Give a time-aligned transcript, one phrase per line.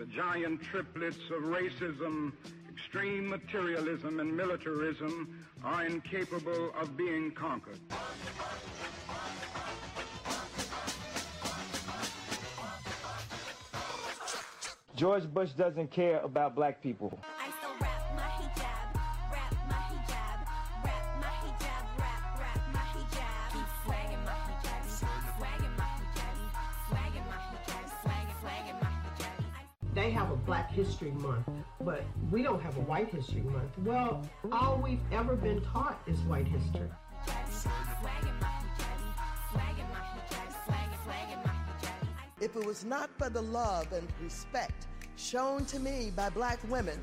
[0.00, 2.32] The giant triplets of racism,
[2.74, 7.78] extreme materialism, and militarism are incapable of being conquered.
[14.96, 17.20] George Bush doesn't care about black people.
[31.14, 31.48] Month,
[31.80, 33.78] but we don't have a White History Month.
[33.78, 36.88] Well, all we've ever been taught is white history.
[42.40, 46.98] If it was not for the love and respect shown to me by black women,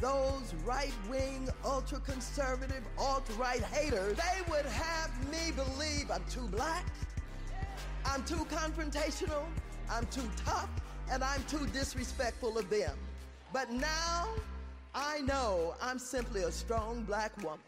[0.00, 6.46] those right wing, ultra conservative, alt right haters, they would have me believe I'm too
[6.48, 6.86] black,
[8.04, 9.44] I'm too confrontational,
[9.90, 10.70] I'm too tough,
[11.10, 12.96] and I'm too disrespectful of them.
[13.52, 14.28] But now
[14.94, 17.58] I know I'm simply a strong black woman.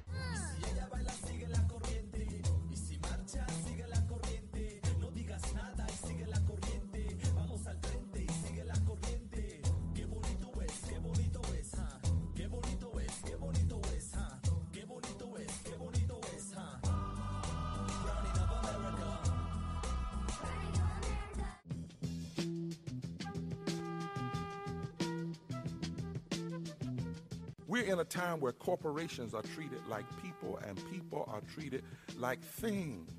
[27.83, 31.83] We're in a time where corporations are treated like people and people are treated
[32.17, 33.11] like things.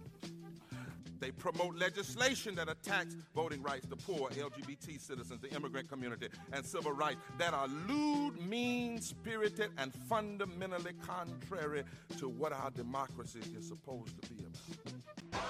[1.20, 6.66] They promote legislation that attacks voting rights, the poor, LGBT citizens, the immigrant community, and
[6.66, 11.84] civil rights that are lewd, mean spirited, and fundamentally contrary
[12.18, 15.42] to what our democracy is supposed to be about.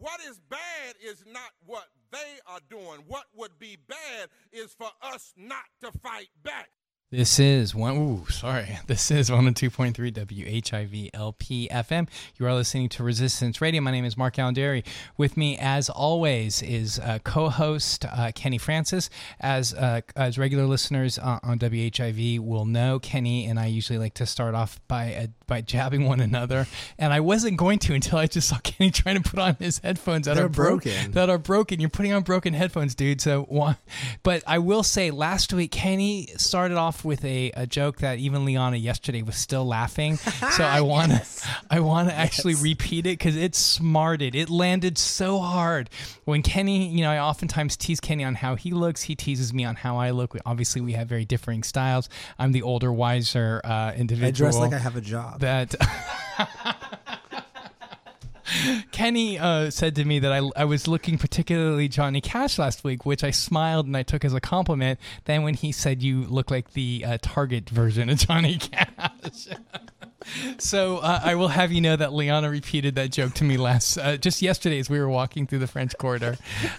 [0.00, 3.00] What is bad is not what they are doing.
[3.08, 6.70] What would be bad is for us not to fight back.
[7.10, 7.96] This is one.
[7.96, 8.78] Ooh, sorry.
[8.86, 12.08] This is 102.3 WHIV LP FM.
[12.38, 13.80] You are listening to Resistance Radio.
[13.80, 14.84] My name is Mark Alain Dery.
[15.16, 19.10] With me, as always, is uh, co-host uh, Kenny Francis.
[19.40, 24.14] As uh, as regular listeners uh, on WHIV will know, Kenny and I usually like
[24.14, 26.66] to start off by uh, by jabbing one another,
[26.98, 29.78] and I wasn't going to until I just saw Kenny trying to put on his
[29.78, 31.12] headphones that They're are bro- broken.
[31.12, 31.80] that are broken.
[31.80, 33.20] You're putting on broken headphones, dude.
[33.20, 33.74] So,
[34.22, 38.44] but I will say, last week Kenny started off with a, a joke that even
[38.44, 40.18] Liana yesterday was still laughing.
[40.54, 41.22] So I want to,
[41.70, 44.34] I want to actually repeat it because it smarted.
[44.36, 45.90] It landed so hard.
[46.24, 49.02] When Kenny, you know, I oftentimes tease Kenny on how he looks.
[49.02, 50.34] He teases me on how I look.
[50.34, 52.08] We, obviously, we have very differing styles.
[52.38, 54.28] I'm the older, wiser uh, individual.
[54.28, 55.40] I dress like I have a job.
[55.40, 55.74] that.
[58.92, 63.04] Kenny uh, said to me that I, I was looking particularly Johnny Cash last week,
[63.06, 64.98] which I smiled and I took as a compliment.
[65.24, 69.48] Then when he said you look like the uh, Target version of Johnny Cash.
[70.58, 73.98] So uh, I will have you know that Liana repeated that joke to me last
[73.98, 76.36] uh, just yesterday as we were walking through the French Quarter,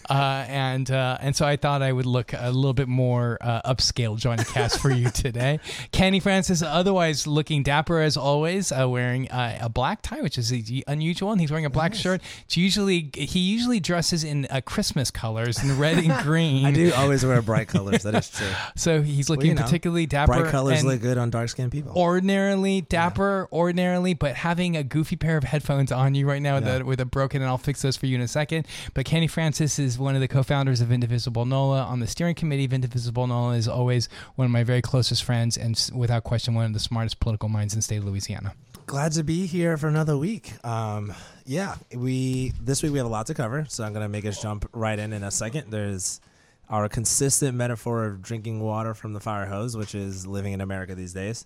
[0.09, 3.61] uh, and uh, and so I thought I would look a little bit more uh,
[3.73, 5.59] upscale Johnny Cash for you today.
[5.91, 10.51] Kenny Francis, otherwise looking dapper as always, uh, wearing uh, a black tie, which is
[10.87, 12.21] unusual, and he's wearing a black shirt.
[12.45, 16.65] It's usually he usually dresses in uh, Christmas colors in red and green.
[16.65, 18.03] I do always wear bright colors.
[18.03, 18.47] That is true.
[18.77, 20.33] So he's Well, looking you know, particularly dapper.
[20.33, 21.93] Bright colors look good on dark skinned people.
[21.95, 26.59] ordinarily dapper, ordinarily, but having a goofy pair of headphones on you right now Yeah.
[26.61, 28.67] that with a broken, and I'll fix those for you in a second.
[28.93, 32.65] But Kenny Francis is one of the co-founders of Indivisible NOLA on the steering committee
[32.65, 33.55] of Indivisible NOLA.
[33.55, 37.19] Is always one of my very closest friends, and without question, one of the smartest
[37.19, 38.53] political minds in the state of Louisiana.
[38.87, 40.53] Glad to be here for another week.
[40.63, 41.11] Um,
[41.45, 44.41] yeah, we this week we have a lot to cover, so I'm gonna make us
[44.41, 45.71] jump right in in a second.
[45.71, 46.21] There's
[46.69, 50.95] our consistent metaphor of drinking water from the fire hose, which is living in America
[50.95, 51.45] these days.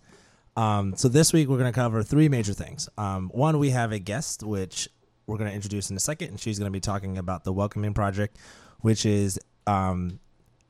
[0.55, 2.89] Um, so this week we're going to cover three major things.
[2.97, 4.89] Um, one, we have a guest, which
[5.25, 7.53] we're going to introduce in a second, and she's going to be talking about the
[7.53, 8.37] Welcoming Project,
[8.81, 10.19] which is um,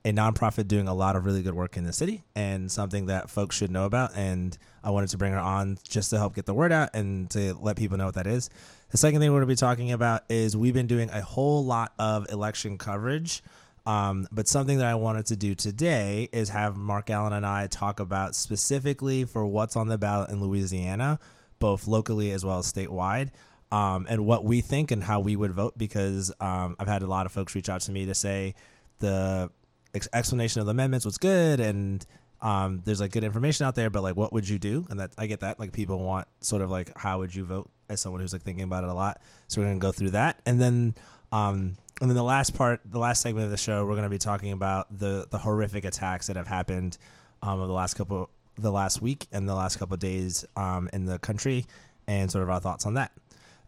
[0.05, 3.29] a nonprofit doing a lot of really good work in the city and something that
[3.29, 4.15] folks should know about.
[4.15, 7.29] And I wanted to bring her on just to help get the word out and
[7.31, 8.49] to let people know what that is.
[8.91, 11.63] The second thing we're going to be talking about is we've been doing a whole
[11.65, 13.43] lot of election coverage.
[13.85, 17.67] Um, but something that I wanted to do today is have Mark Allen and I
[17.67, 21.19] talk about specifically for what's on the ballot in Louisiana,
[21.59, 23.29] both locally as well as statewide,
[23.71, 25.77] um, and what we think and how we would vote.
[25.77, 28.55] Because um, I've had a lot of folks reach out to me to say
[28.99, 29.49] the
[29.93, 32.05] ex- explanation of the amendments was good, and
[32.41, 34.85] um, there's like good information out there, but like, what would you do?
[34.89, 35.59] And that I get that.
[35.59, 38.63] Like, people want sort of like, how would you vote as someone who's like thinking
[38.63, 39.21] about it a lot.
[39.47, 40.95] So we're gonna go through that, and then,
[41.31, 44.17] um, and then the last part, the last segment of the show, we're gonna be
[44.17, 46.97] talking about the the horrific attacks that have happened
[47.41, 50.89] um, over the last couple, the last week and the last couple of days um,
[50.93, 51.65] in the country,
[52.07, 53.11] and sort of our thoughts on that.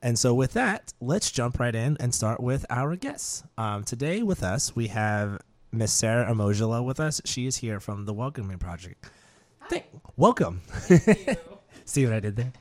[0.02, 3.44] And so, with that, let's jump right in and start with our guests.
[3.58, 5.40] Um, today, with us, we have
[5.72, 7.22] Miss Sarah Omojola with us.
[7.26, 9.06] She is here from the Welcoming Project.
[9.70, 9.86] Thank-
[10.18, 10.62] welcome.
[11.86, 12.52] See what I did there?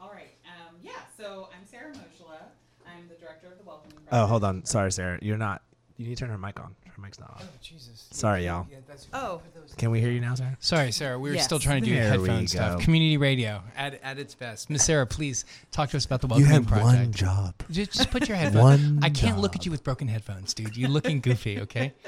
[0.00, 0.28] All right.
[0.44, 0.92] Um, yeah.
[1.16, 2.38] So I'm Sarah Moshla.
[2.86, 3.97] I'm the director of the Welcoming Project.
[4.12, 4.64] Oh, hold on.
[4.64, 5.18] Sorry, Sarah.
[5.22, 5.62] You're not.
[5.96, 6.74] You need to turn her mic on.
[6.86, 7.42] Her mic's not on.
[7.60, 8.06] Jesus.
[8.12, 8.66] Sorry, y'all.
[9.12, 9.42] Oh,
[9.76, 10.56] Can we hear you now, Sarah?
[10.60, 11.18] Sorry, Sarah.
[11.18, 11.44] We were Yes.
[11.44, 12.78] still trying to do There we headphone stuff.
[12.78, 12.84] go.
[12.84, 14.70] Community radio at, at its best.
[14.70, 16.84] Miss Sarah, please talk to us about the Welcoming Project.
[16.84, 17.54] one job.
[17.70, 18.82] Just, just put your headphones.
[18.82, 20.76] One I can't look at you with broken headphones, dude.
[20.76, 21.60] You're looking goofy.
[21.60, 21.92] Okay.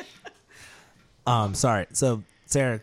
[1.26, 1.86] Um, sorry.
[1.92, 2.80] So, Sarah,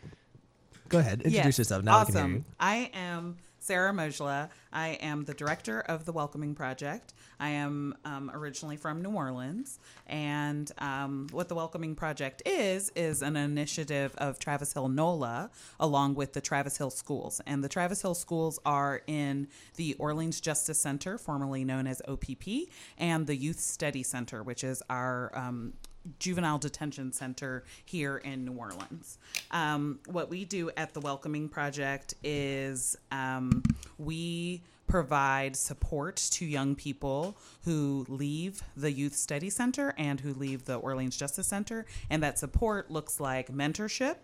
[0.90, 1.22] go ahead.
[1.24, 1.58] Introduce yes.
[1.58, 1.84] yourself.
[1.84, 2.34] Now we can hear awesome.
[2.36, 2.44] you.
[2.60, 3.38] I am
[3.68, 4.50] Sarah Moshla.
[4.72, 7.14] I am the director of the Welcoming Project.
[7.38, 13.22] I am um, originally from New Orleans, and um, what the Welcoming Project is is
[13.22, 17.42] an initiative of Travis Hill NOLA along with the Travis Hill Schools.
[17.46, 22.70] And the Travis Hill Schools are in the Orleans Justice Center, formerly known as OPP,
[22.98, 25.74] and the Youth Study Center, which is our um,
[26.19, 29.18] juvenile detention center here in New Orleans.
[29.51, 33.63] Um, what we do at the Welcoming Project is um,
[33.98, 40.66] we provide support to young people who leave the Youth Study Center and who leave
[40.66, 41.86] the Orleans Justice Center.
[42.10, 44.16] And that support looks like mentorship.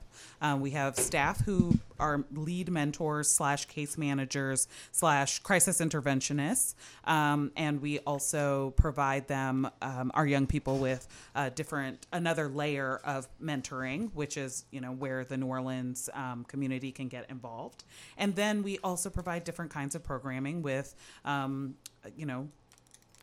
[0.41, 6.75] Um, we have staff who are lead mentors slash case managers slash crisis interventionists.
[7.05, 13.01] Um, and we also provide them, um, our young people, with uh, different, another layer
[13.03, 17.83] of mentoring, which is, you know, where the New Orleans um, community can get involved.
[18.17, 20.95] And then we also provide different kinds of programming with,
[21.25, 21.75] um,
[22.15, 22.49] you know,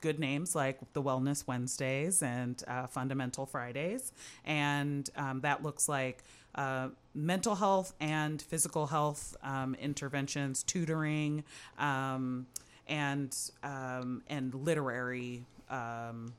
[0.01, 4.13] good names like the Wellness Wednesdays and uh, Fundamental Fridays.
[4.45, 6.25] And um, that looks like
[6.55, 11.45] uh, mental health and physical health um, interventions, tutoring,
[11.79, 12.47] um,
[12.89, 16.33] and um, and literary um,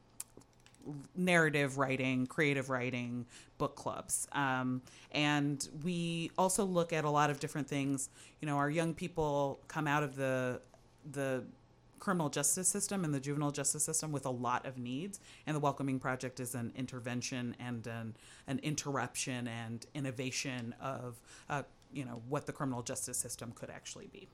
[1.16, 3.26] narrative writing, creative writing,
[3.58, 4.28] book clubs.
[4.32, 8.10] Um, and we also look at a lot of different things.
[8.42, 10.62] You know, our young people come out of the
[11.10, 11.44] the
[12.00, 15.60] criminal justice system and the juvenile justice system with a lot of needs and the
[15.60, 18.16] welcoming project is an intervention and an,
[18.48, 21.62] an interruption and innovation of uh,
[21.94, 24.28] you know what the criminal justice system could actually be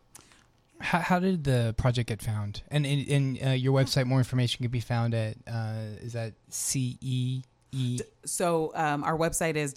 [0.80, 2.62] How, how did the project get found?
[2.70, 6.34] And in, in uh, your website, more information can be found at uh, is that
[6.50, 7.42] C E
[7.74, 8.00] E.
[8.24, 9.74] so um, our website is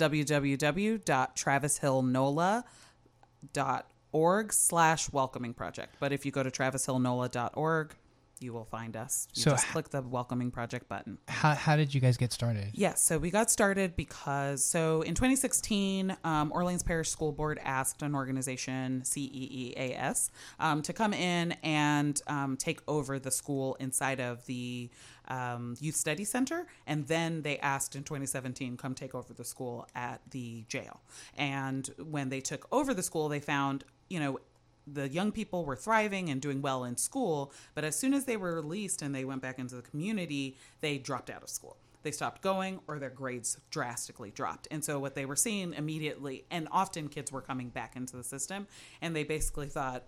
[4.12, 7.94] www.travishillnola.org slash welcoming project but if you go to travishillnola.org
[8.42, 11.94] you will find us you So just click the welcoming project button How, how did
[11.94, 12.70] you guys get started?
[12.72, 18.00] Yes, so we got started because so in 2016, um, Orleans Parish School Board asked
[18.00, 24.46] an organization, CEEAS, um, to come in and um, take over the school inside of
[24.46, 24.88] the
[25.28, 29.86] um, Youth Study Center, and then they asked in 2017, come take over the school
[29.94, 31.00] at the jail.
[31.36, 34.38] And when they took over the school, they found, you know,
[34.86, 38.36] the young people were thriving and doing well in school, but as soon as they
[38.36, 41.76] were released and they went back into the community, they dropped out of school.
[42.02, 44.66] They stopped going or their grades drastically dropped.
[44.70, 48.24] And so what they were seeing immediately, and often kids were coming back into the
[48.24, 48.66] system,
[49.00, 50.04] and they basically thought,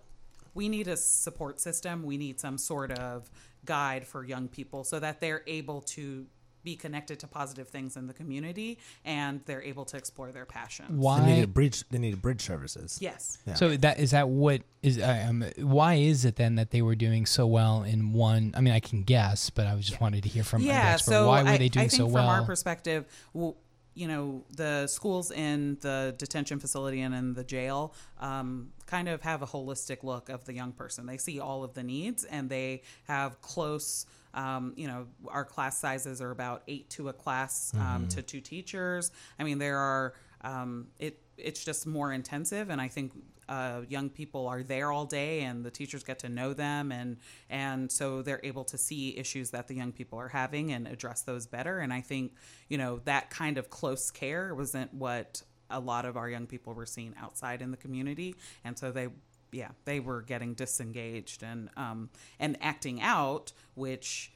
[0.55, 2.03] we need a support system.
[2.03, 3.29] We need some sort of
[3.65, 6.25] guide for young people so that they're able to
[6.63, 10.89] be connected to positive things in the community and they're able to explore their passions.
[10.89, 11.25] They Why?
[11.25, 11.83] needed bridge.
[11.89, 12.97] They needed bridge services.
[13.01, 13.37] Yes.
[13.45, 13.55] Yeah.
[13.55, 16.95] So that is that what is uh, um, why is it then that they were
[16.95, 18.53] doing so well in one?
[18.55, 21.11] I mean, I can guess, but I just wanted to hear from an yeah expert.
[21.11, 22.29] so why were I, they doing I think so from well?
[22.29, 23.55] our perspective w-
[23.95, 29.21] you know the schools in the detention facility and in the jail um, kind of
[29.21, 32.49] have a holistic look of the young person they see all of the needs and
[32.49, 37.73] they have close um, you know our class sizes are about eight to a class
[37.79, 39.11] um, to two teachers.
[39.39, 43.11] I mean there are um, it it's just more intensive and i think
[43.49, 47.17] uh, young people are there all day and the teachers get to know them and
[47.49, 51.21] and so they're able to see issues that the young people are having and address
[51.21, 51.79] those better.
[51.79, 52.33] And i think
[52.69, 56.73] you know that kind of close care wasn't what a lot of our young people
[56.73, 59.07] were seeing outside in the community and so they
[59.53, 64.31] yeah they were getting disengaged and um and acting out which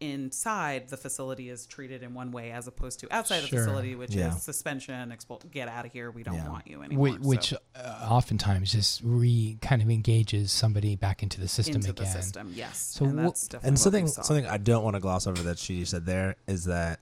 [0.00, 3.58] inside the facility is treated in one way as opposed to outside Sure.
[3.60, 4.28] the facility, which Yeah.
[4.34, 6.48] is suspension, expul- get out of here, we don't Yeah.
[6.48, 7.02] want you anymore.
[7.18, 11.90] Which, which uh, oftentimes just re kind of engages somebody back into the system into
[11.90, 12.04] again.
[12.04, 12.78] the system, yes.
[12.78, 15.42] So and wh- that's definitely and something we something I don't want to gloss over
[15.42, 17.00] that she said there is that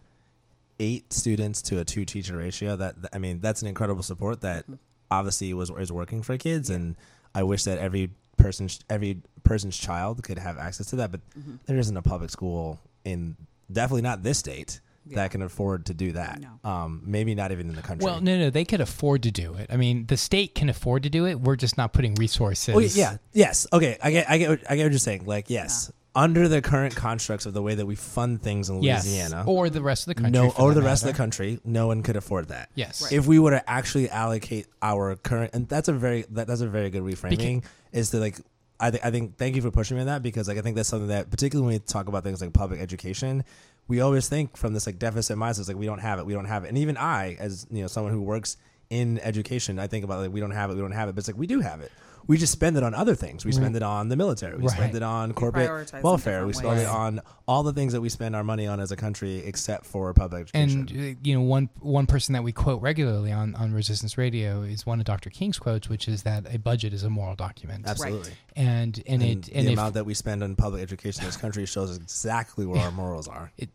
[0.81, 2.77] eight students to a two teacher ratio.
[2.77, 4.75] That I mean, that's an incredible support that Mm-hmm.
[5.11, 6.97] obviously was is working for kids, and
[7.35, 11.11] I wish that every person every person's child could have access to that.
[11.11, 11.57] But Mm-hmm.
[11.67, 13.37] there isn't a public school in
[13.71, 15.17] definitely not this state Yeah.
[15.17, 16.41] that can afford to do that.
[16.41, 16.71] No.
[16.71, 18.05] Um, maybe not even in the country.
[18.05, 19.67] Well, no, no, they could afford to do it.
[19.71, 21.39] I mean, the state can afford to do it.
[21.41, 22.75] We're just not putting resources.
[22.75, 23.19] Oh, yeah.
[23.33, 23.67] Yes.
[23.73, 23.99] Okay.
[24.03, 24.31] I get.
[24.31, 24.49] I get.
[24.51, 25.27] What, I get what you're saying.
[25.27, 29.05] Like, yes, under the current constructs of the way that we fund things in Yes.
[29.05, 30.31] Louisiana, Or the rest of the country.
[30.31, 31.17] no, for or that the rest of the matter.
[31.17, 32.71] country, no one could afford that.
[32.75, 33.03] Yes.
[33.03, 33.13] Right.
[33.13, 36.69] If we were to actually allocate our current, and that's a very that, that's a
[36.69, 38.39] very good reframing, is to like.
[38.81, 40.75] I, th- I think thank you for pushing me on that because like I think
[40.75, 43.45] that's something that particularly when we talk about things like public education,
[43.87, 46.33] we always think from this like deficit mindset it's like we don't have it, we
[46.35, 48.57] don't have it, and even I as you know someone who works
[48.91, 51.21] in education, I think about like we don't have it, we don't have it, but
[51.21, 51.93] it's like we do have it.
[52.27, 53.45] We just spend it on other things.
[53.45, 54.57] We spend it on the military.
[54.57, 54.71] We Right.
[54.71, 56.47] spend it on corporate prioritize welfare.
[56.47, 58.91] We different spend it on all the things that we spend our money on as
[58.91, 60.81] a country, except for public education.
[60.81, 64.63] And uh, you know, one one person that we quote regularly on on Resistance Radio
[64.63, 65.29] is one of Dr.
[65.31, 67.87] King's quotes, which is that a budget is a moral document.
[67.87, 68.33] Absolutely.
[68.57, 71.27] And and, And, it and the if, amount that we spend on public education in
[71.29, 73.53] this country shows exactly where our morals are.
[73.59, 73.69] It,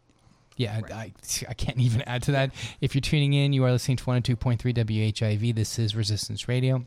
[0.58, 1.14] Yeah, I,
[1.48, 2.52] I can't even add to that.
[2.82, 5.56] If you're tuning in, you are listening to 102.3 WHIV.
[5.56, 6.84] This is Resistance Radio.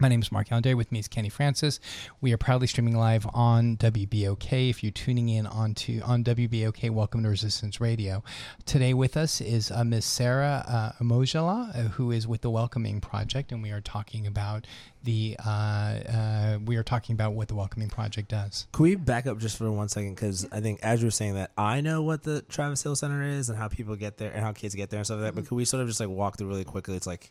[0.00, 0.78] My name is Mark Yonder.
[0.78, 1.78] With me is Kenny Francis.
[2.22, 4.70] We are proudly streaming live on WBOK.
[4.70, 8.24] If you're tuning in onto on WBOK, welcome to Resistance Radio.
[8.64, 10.06] Today with us is uh, Ms.
[10.06, 14.66] Sarah uh, Omojola, uh, who is with the Welcoming Project, and we are talking about
[15.04, 18.68] the uh, uh, we are talking about what the Welcoming Project does.
[18.72, 20.14] Can we back up just for one second?
[20.14, 23.22] Because I think as you were saying that, I know what the Travis Hill Center
[23.22, 25.34] is and how people get there and how kids get there and stuff like that.
[25.34, 26.96] But could we sort of just like walk through really quickly?
[26.96, 27.30] It's like,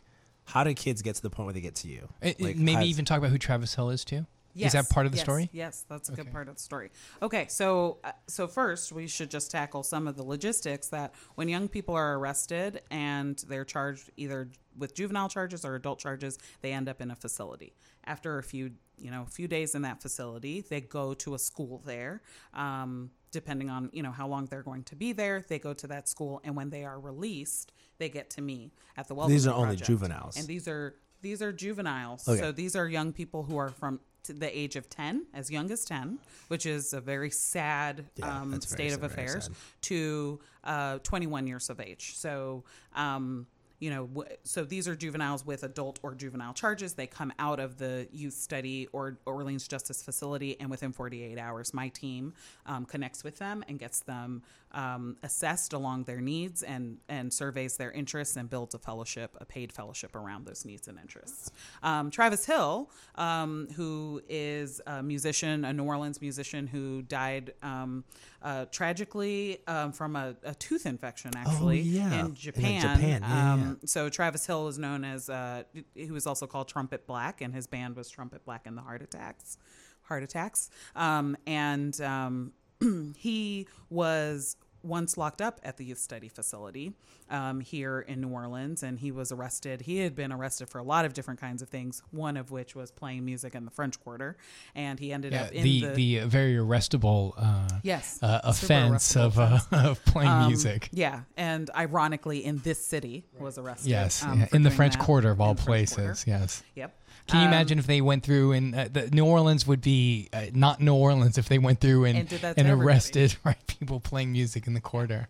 [0.50, 2.08] how do kids get to the point where they get to you?
[2.22, 4.26] Uh, Like, Maybe even talk about who Travis Hill is too.
[4.52, 5.48] Yes, is that part of the yes, story?
[5.52, 6.24] Yes, that's a Okay.
[6.24, 6.90] good part of the story.
[7.22, 11.48] Okay, so uh, so first we should just tackle some of the logistics that when
[11.48, 16.72] young people are arrested and they're charged either with juvenile charges or adult charges, they
[16.72, 17.74] end up in a facility.
[18.04, 21.38] After a few you know a few days in that facility, they go to a
[21.38, 22.20] school there.
[22.52, 25.86] Um, depending on you know how long they're going to be there, they go to
[25.88, 29.46] that school, and when they are released, they get to me at the Welcome These
[29.46, 30.36] are only juveniles.
[30.36, 32.26] and these are these are juveniles.
[32.28, 32.40] Okay.
[32.40, 35.84] So these are young people who are from the age of 10, as young as
[35.84, 36.18] 10,
[36.48, 39.50] which is a very sad Yeah, um, that's very state of affairs,
[39.82, 42.16] to uh, 21 years of age.
[42.16, 43.46] So, um,
[43.80, 46.92] you know, w- so these are juveniles with adult or juvenile charges.
[46.92, 51.72] They come out of the youth study or Orleans Justice Facility, and within 48 hours,
[51.72, 52.34] my team
[52.66, 57.76] um, connects with them and gets them um, assessed along their needs and and surveys
[57.76, 61.50] their interests and builds a fellowship, a paid fellowship around those needs and interests.
[61.82, 68.04] Um, Travis Hill, um, who is a musician, a New Orleans musician who died um,
[68.42, 72.20] uh, tragically um, from a, a tooth infection, actually, Oh, yeah.
[72.20, 72.80] in In Japan.
[72.96, 77.06] Japan, yeah, um, So Travis Hill is known as, uh, he was also called Trumpet
[77.06, 79.58] Black, and his band was Trumpet Black and the Heart Attacks.
[80.02, 80.70] Heart Attacks.
[80.96, 82.52] Um, and um,
[83.16, 86.92] he was once locked up at the youth study facility
[87.28, 89.82] um, here in New Orleans, and he was arrested.
[89.82, 92.74] He had been arrested for a lot of different kinds of things, one of which
[92.74, 94.36] was playing music in the French Quarter,
[94.74, 99.14] and he ended Yeah, up in the, the, the very arrestable uh, Yes, uh, offense
[99.14, 99.58] arrestable of uh,
[99.90, 100.88] of playing Um, music.
[100.92, 103.90] Yeah, and ironically, in this city was arrested.
[103.90, 106.24] Yes, um, yeah, in the French Quarter of all places.
[106.26, 106.62] Yes.
[106.74, 106.96] Yep.
[107.30, 110.28] Can you Um, imagine if they went through and uh, the New Orleans would be
[110.32, 113.36] uh, not New Orleans if they went through and And did that to and arrested
[113.44, 115.28] right people playing music in the quarter.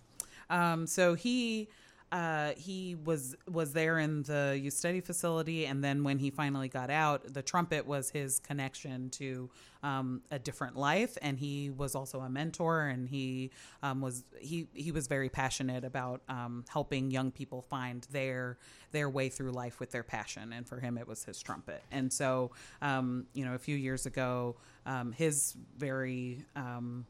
[0.49, 1.69] Um, so he
[2.13, 6.91] uh, he was was there in the study facility, and then when he finally got
[6.91, 9.49] out, the trumpet was his connection to
[9.85, 13.51] um, a different life, and he was also a mentor, and he
[13.85, 18.59] um, was he he was very passionate about um, helping young people find their
[18.91, 22.13] their way through life with their passion, and for him, it was his trumpet, and
[22.13, 22.51] so
[22.83, 27.07] um, you know, a few years ago, um, his very um,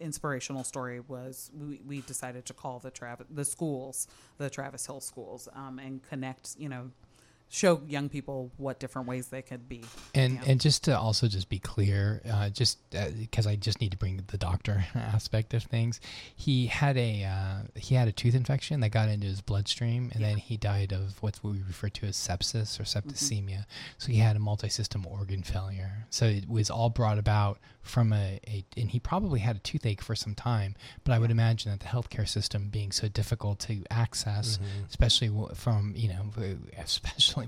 [0.00, 4.06] inspirational story was we, we decided to call the Travis the schools
[4.38, 6.90] the Travis Hill schools um, and connect you know
[7.54, 9.80] show young people what different ways they could be.
[10.12, 10.42] And Yeah.
[10.48, 14.20] and just to also just be clear, uh, just because I just need to bring
[14.26, 16.00] the doctor aspect of things,
[16.34, 20.24] he had a uh, he had a tooth infection that got into his bloodstream, and
[20.24, 23.66] then he died of what we refer to as sepsis or septicemia.
[23.98, 26.06] So he had a multi-system organ failure.
[26.10, 30.02] So it was all brought about from a, a and he probably had a toothache
[30.02, 30.74] for some time.
[31.04, 34.58] But I would imagine that the healthcare system being so difficult to access,
[34.88, 36.58] especially from you know, w-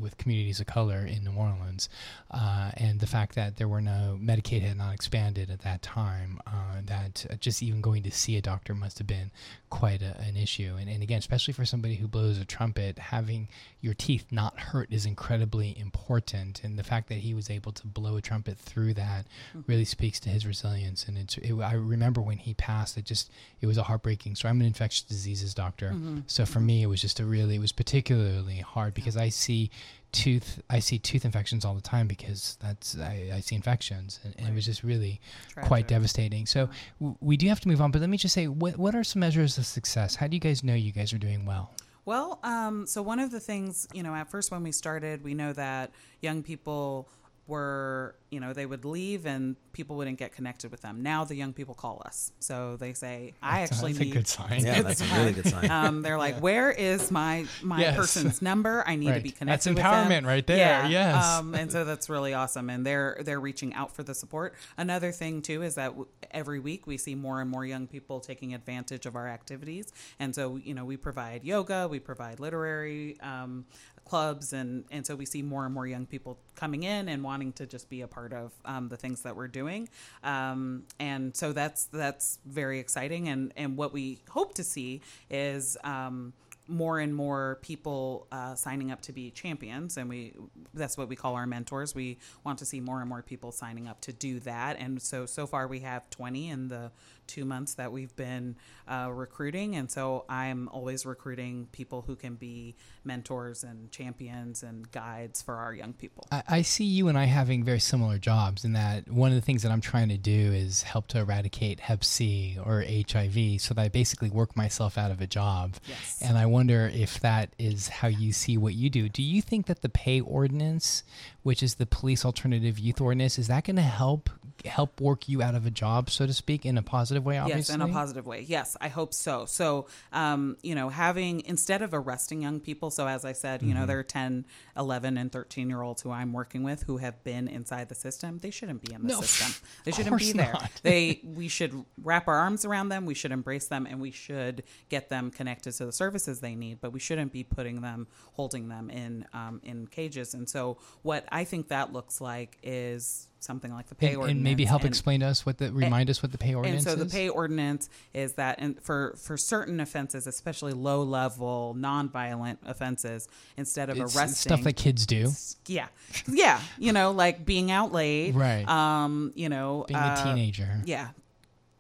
[0.01, 1.89] with communities of color in New Orleans,
[2.31, 6.41] uh, and the fact that there were no Medicaid had not expanded at that time,
[6.47, 9.31] uh, that uh, just even going to see a doctor must have been
[9.71, 10.77] quite a, an issue.
[10.79, 13.49] And, and again, especially for somebody who blows a trumpet, having
[13.81, 16.63] your teeth not hurt is incredibly important.
[16.65, 19.27] And the fact that he was able to blow a trumpet through that
[19.67, 21.07] really speaks to his resilience.
[21.07, 24.51] And it's, it, I remember when he passed, it just, it was a heartbreaking story.
[24.51, 25.91] I'm an infectious diseases doctor.
[26.27, 29.71] So for me, it was just a really, it was particularly hard because I see
[30.17, 34.19] tooth, I see tooth infections all the time because that's, I, I see infections.
[34.25, 35.21] And, and it was just really
[35.63, 36.47] quite devastating.
[36.47, 36.69] So
[37.01, 39.05] w- we do have to move on, but let me just say, what, what are
[39.05, 40.17] some measures of success?
[40.17, 41.73] How do you guys know you guys are doing well?
[42.07, 45.35] Well, um, so one of the things, you know, at first when we started, we
[45.35, 45.91] know that
[46.23, 47.09] young people
[47.47, 51.03] were, you know, they would leave and people wouldn't get connected with them.
[51.03, 52.33] Now the young people call us.
[52.41, 54.65] So they say, I That's- actually that's a need good sign.
[54.65, 55.71] Yeah, that's a really good sign.
[55.71, 57.97] um, they're like, "Where is my my Yes.
[57.97, 58.83] person's number?
[58.87, 59.23] I need to Right.
[59.23, 60.57] be That's connected." with them." empowerment right there.
[60.59, 60.89] Yeah.
[60.89, 61.25] Yes.
[61.25, 64.55] Um, and so that's really awesome, and they're they're reaching out for the support.
[64.77, 68.21] Another thing too is that w- every week we see more and more young people
[68.21, 73.19] taking advantage of our activities, and so you know we provide yoga, we provide literary.
[73.21, 73.67] Um,
[74.07, 77.53] clubs and and so we see more and more young people coming in and wanting
[77.53, 79.89] to just be a part of um, the things that we're doing.
[80.23, 83.29] Um, and so that's that's very exciting.
[83.29, 86.33] And and what we hope to see is um,
[86.69, 89.97] more and more people uh, signing up to be champions.
[89.97, 90.35] And we
[90.75, 91.95] that's what we call our mentors.
[91.95, 94.77] We want to see more and more people signing up to do that.
[94.79, 96.91] And so so far we have 20 in the
[97.27, 98.57] two months that we've been
[98.89, 104.91] uh, recruiting and so i'm always recruiting people who can be mentors and champions and
[104.91, 108.65] guides for our young people I, I see you and I having very similar jobs
[108.65, 111.81] in that one of the things that I'm trying to do is help to eradicate
[111.81, 115.77] Hep C or HIV so that I basically work myself out of a job.
[115.87, 116.21] Yes.
[116.23, 119.09] And I wonder if that is how you see what you do.
[119.09, 121.03] Do you think that the pay ordinance,
[121.43, 124.31] which is the police alternative youth ordinance, is that going to help
[124.65, 127.39] help work you out of a job, so to speak, in a positive way?
[127.39, 128.41] Obviously, Yes, in a positive way.
[128.47, 129.45] Yes, I hope so.
[129.47, 133.69] So, um, you know, having instead of arresting young people, so as I said, you
[133.75, 133.87] know, Mm-hmm.
[133.89, 134.45] there are 10,
[134.77, 138.39] 11, and 13 year olds who I'm working with who have been inside the system.
[138.39, 139.53] They shouldn't be in the No, system.
[139.85, 140.53] They shouldn't be there.
[140.53, 140.71] not.
[140.83, 143.07] They we should wrap our arms around them.
[143.07, 146.81] We should embrace them, and we should get them connected to the services they need.
[146.81, 150.35] But we shouldn't be putting them, holding them in um, in cages.
[150.35, 154.37] And so, what I think that looks like is something like the pay and, ordinance
[154.37, 156.87] and maybe help and- explain to us what the remind us what the pay ordinance
[156.87, 161.75] and so the pay ordinance is that and for for certain offenses especially low level
[161.77, 165.31] non-violent offenses instead of It's arresting stuff that kids do.
[165.67, 165.89] yeah
[166.27, 168.67] yeah you know like being out late Right.
[168.69, 170.81] um you know Being a uh, teenager.
[170.85, 171.09] yeah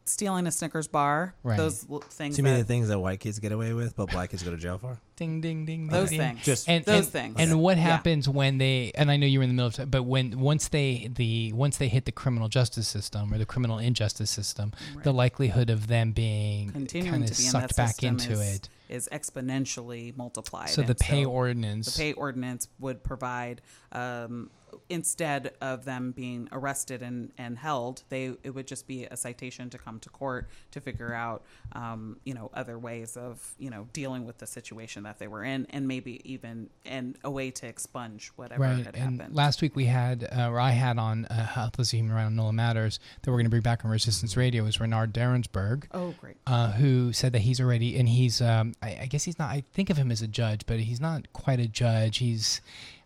[0.09, 1.57] stealing a snickers bar Right.
[1.57, 4.31] those l- things Too many that- things that white kids get away with, but black
[4.31, 4.99] kids go to jail for.
[5.17, 5.89] Ding ding ding.
[5.89, 6.29] Those ding, ding.
[6.35, 6.45] things.
[6.45, 7.35] Just- and Those and, things.
[7.39, 7.85] And what Yeah.
[7.85, 8.93] happens when they?
[8.95, 11.77] And I know you were in the middle of, but when once they the once
[11.79, 16.13] they hit the criminal justice system or the criminal injustice system, the likelihood of them
[16.13, 18.69] being continuing kind of be in sucked that back into is, it.
[18.89, 21.95] is exponentially multiplied So the And pay ordinance.
[21.95, 23.61] the pay ordinance would provide
[23.93, 24.51] um,
[24.89, 29.71] instead of them being arrested and, and held they it would just be a citation
[29.71, 33.87] to come to court to figure out um, you know other ways of you know
[33.93, 37.67] dealing with the situation that they were in and maybe even and a way to
[37.67, 41.27] expunge whatever Right, had and happened last week we had, uh, or I had on
[41.27, 44.65] uh, a Human on NOLA Matters that we're going to bring back on Resistance Radio
[44.65, 45.85] is Renard Derensberg.
[45.93, 49.39] oh great uh, who said that he's already, and he's, um, I, I guess he's
[49.39, 52.19] not, I think of him as a judge, but he's not quite a judge.
[52.19, 52.61] He's,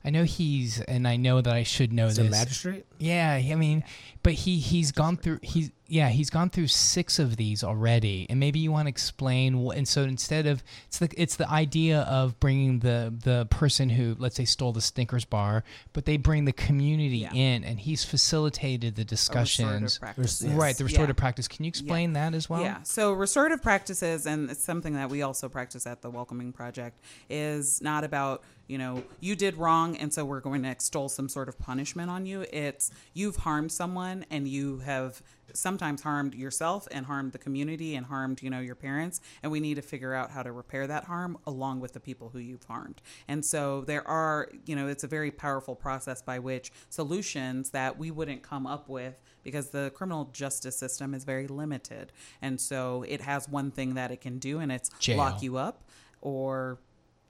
[0.05, 2.27] I know he's, and I know that I should know Is this.
[2.27, 2.87] a magistrate?
[2.99, 3.85] Yeah, I mean,
[4.23, 8.39] but he he's gone through he's yeah he's gone through six of these already, and
[8.39, 9.59] maybe you want to explain.
[9.61, 13.89] What, and so instead of it's the it's the idea of bringing the the person
[13.91, 17.33] who let's say stole the Snickers bar, but they bring the community Yeah.
[17.33, 20.01] in, and he's facilitated the A restorative discussions.
[20.03, 20.85] Right, the Yeah.
[20.85, 21.49] restorative practice.
[21.49, 22.63] Can you explain that as well?
[22.63, 22.83] Yeah.
[22.83, 27.81] So restorative practices, and it's something that we also practice at the Welcoming Project, is
[27.83, 31.49] not about you know you did wrong, and so we're going to extol some sort
[31.49, 32.45] of punishment on you.
[32.53, 38.07] It's you've harmed someone, and you have sometimes harmed yourself and harmed the community and
[38.07, 41.05] harmed you know your parents and we need to figure out how to repair that
[41.05, 45.05] harm along with the people who you've harmed and so there are you know it's
[45.05, 49.91] a very powerful process by which solutions that we wouldn't come up with because the
[49.95, 54.39] criminal justice system is very limited and so it has one thing that it can
[54.39, 55.17] do and it's Jail.
[55.17, 55.83] lock you up
[56.21, 56.79] or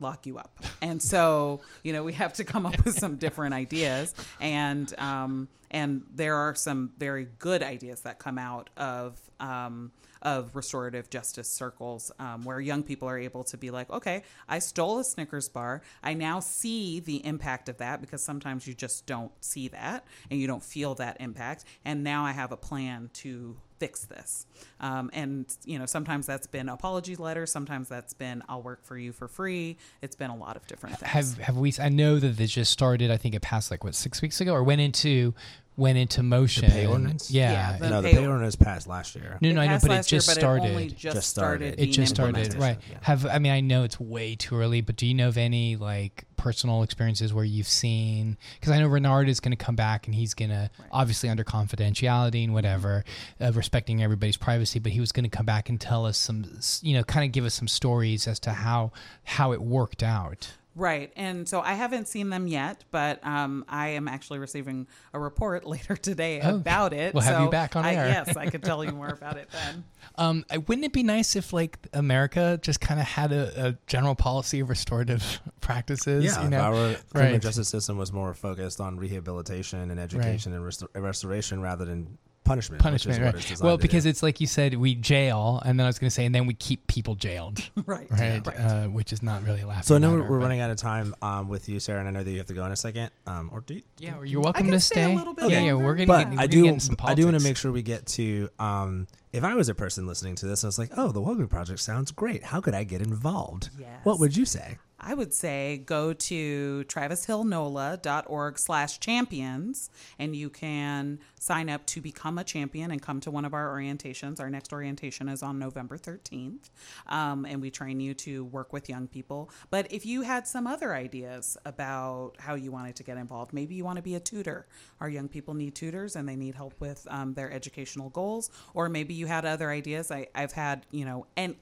[0.01, 0.59] lock you up.
[0.83, 4.15] And so, you know, we have to come up with some different ideas.
[4.41, 10.55] And um, and there are some very good ideas that come out of um, of
[10.55, 14.99] restorative justice circles um, where young people are able to be like, okay, I stole
[14.99, 15.81] a Snickers bar.
[16.03, 20.39] I now see the impact of that because sometimes you just don't see that and
[20.39, 21.65] you don't feel that impact.
[21.85, 24.47] And now I have a plan to fix this.
[24.79, 27.51] Um, and you know, sometimes that's been apology letters.
[27.51, 29.79] Sometimes that's been I'll work for you for free.
[30.03, 31.11] It's been a lot of different things.
[31.11, 31.75] Have have we?
[31.81, 33.11] I know that this just started.
[33.11, 35.35] I think it passed like what six weeks ago, or went into
[35.81, 36.71] went into motion.
[36.71, 37.31] pay ordinance?
[37.31, 37.53] Yeah.
[37.53, 39.39] Yeah, the no, the pay- pay ordinance passed last year.
[39.41, 40.67] no, no, I know, but it last year, just started.
[40.67, 41.75] It only just, Just started.
[41.75, 41.81] started.
[41.81, 42.79] It just started, right?
[42.91, 42.99] yeah.
[43.03, 45.77] Have I mean I know it's way too early, but do you know of any
[45.77, 48.37] like personal experiences where you've seen?
[48.61, 51.45] Because I know Renard is going to come back and he's going to obviously under
[51.45, 53.05] confidentiality and whatever,
[53.41, 56.45] uh, respecting everybody's privacy, but he was going to come back and tell us some,
[56.83, 58.93] you know, kind of give us some stories as to how
[59.25, 60.53] how it worked out.
[60.81, 61.13] Right.
[61.15, 65.65] And so I haven't seen them yet, but um, I am actually receiving a report
[65.67, 67.13] later today Oh, about it.
[67.13, 68.09] we'll have you So back on I, air.
[68.09, 69.85] Yes, I could tell you more about it then.
[70.17, 74.15] Um, wouldn't it be nice if like America just kind of had a, a general
[74.15, 76.25] policy of restorative practices?
[76.25, 76.61] Yeah, you if know?
[76.61, 81.85] our criminal justice system was more focused on rehabilitation and education and restor- restoration rather
[81.85, 82.83] than punishment.
[82.83, 83.35] punishment, which is what right?
[83.37, 84.11] it's designed Well, to because do.
[84.11, 86.47] it's like you said, we jail, and then I was going to say, and then
[86.47, 88.11] we keep people jailed, Right.
[88.11, 88.45] right?
[88.47, 88.57] Right.
[88.59, 89.83] Uh, which is not really laughing.
[89.85, 92.01] So I know we're, matter, we're but- running out of time um, with you, Sarah,
[92.01, 93.11] and I know that you have to go in a second.
[93.27, 93.83] Um, or do you?
[93.99, 95.17] Yeah, you're welcome can to stay a stay.
[95.17, 95.85] little bit yeah, yeah, longer.
[95.87, 96.07] we're gonna.
[96.07, 97.71] But get, we're I gonna do, get in some I do want to make sure
[97.73, 98.49] we get to.
[98.59, 101.21] Um, if I was a person listening to this, and I was like, "Oh, the
[101.21, 102.43] Welcoming Project sounds great.
[102.43, 103.71] How could I get involved?"
[104.03, 104.79] What would you say?
[105.01, 112.39] I would say go to travishillnola.org slash champions and you can sign up to become
[112.39, 114.41] a champion and come to one of our orientations.
[114.41, 116.71] Our next orientation is on November 13th.
[117.07, 119.51] Um, and we train you to work with young people.
[119.71, 123.75] But if you had some other ideas about how you wanted to get involved, maybe
[123.75, 124.67] you want to be a tutor.
[125.01, 128.51] Our young people need tutors and they need help with um, their educational goals.
[128.75, 130.11] Or maybe you had other ideas.
[130.11, 131.57] I, I've had, you know, and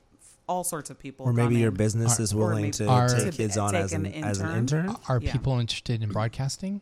[0.48, 1.26] all sorts of people.
[1.26, 1.74] Or maybe your in.
[1.74, 4.40] business Are- is willing to Are- take To kids take on as an, an as
[4.40, 4.86] an intern.
[4.86, 4.96] intern.
[5.08, 5.32] Are Yeah.
[5.32, 6.80] people interested in broadcasting?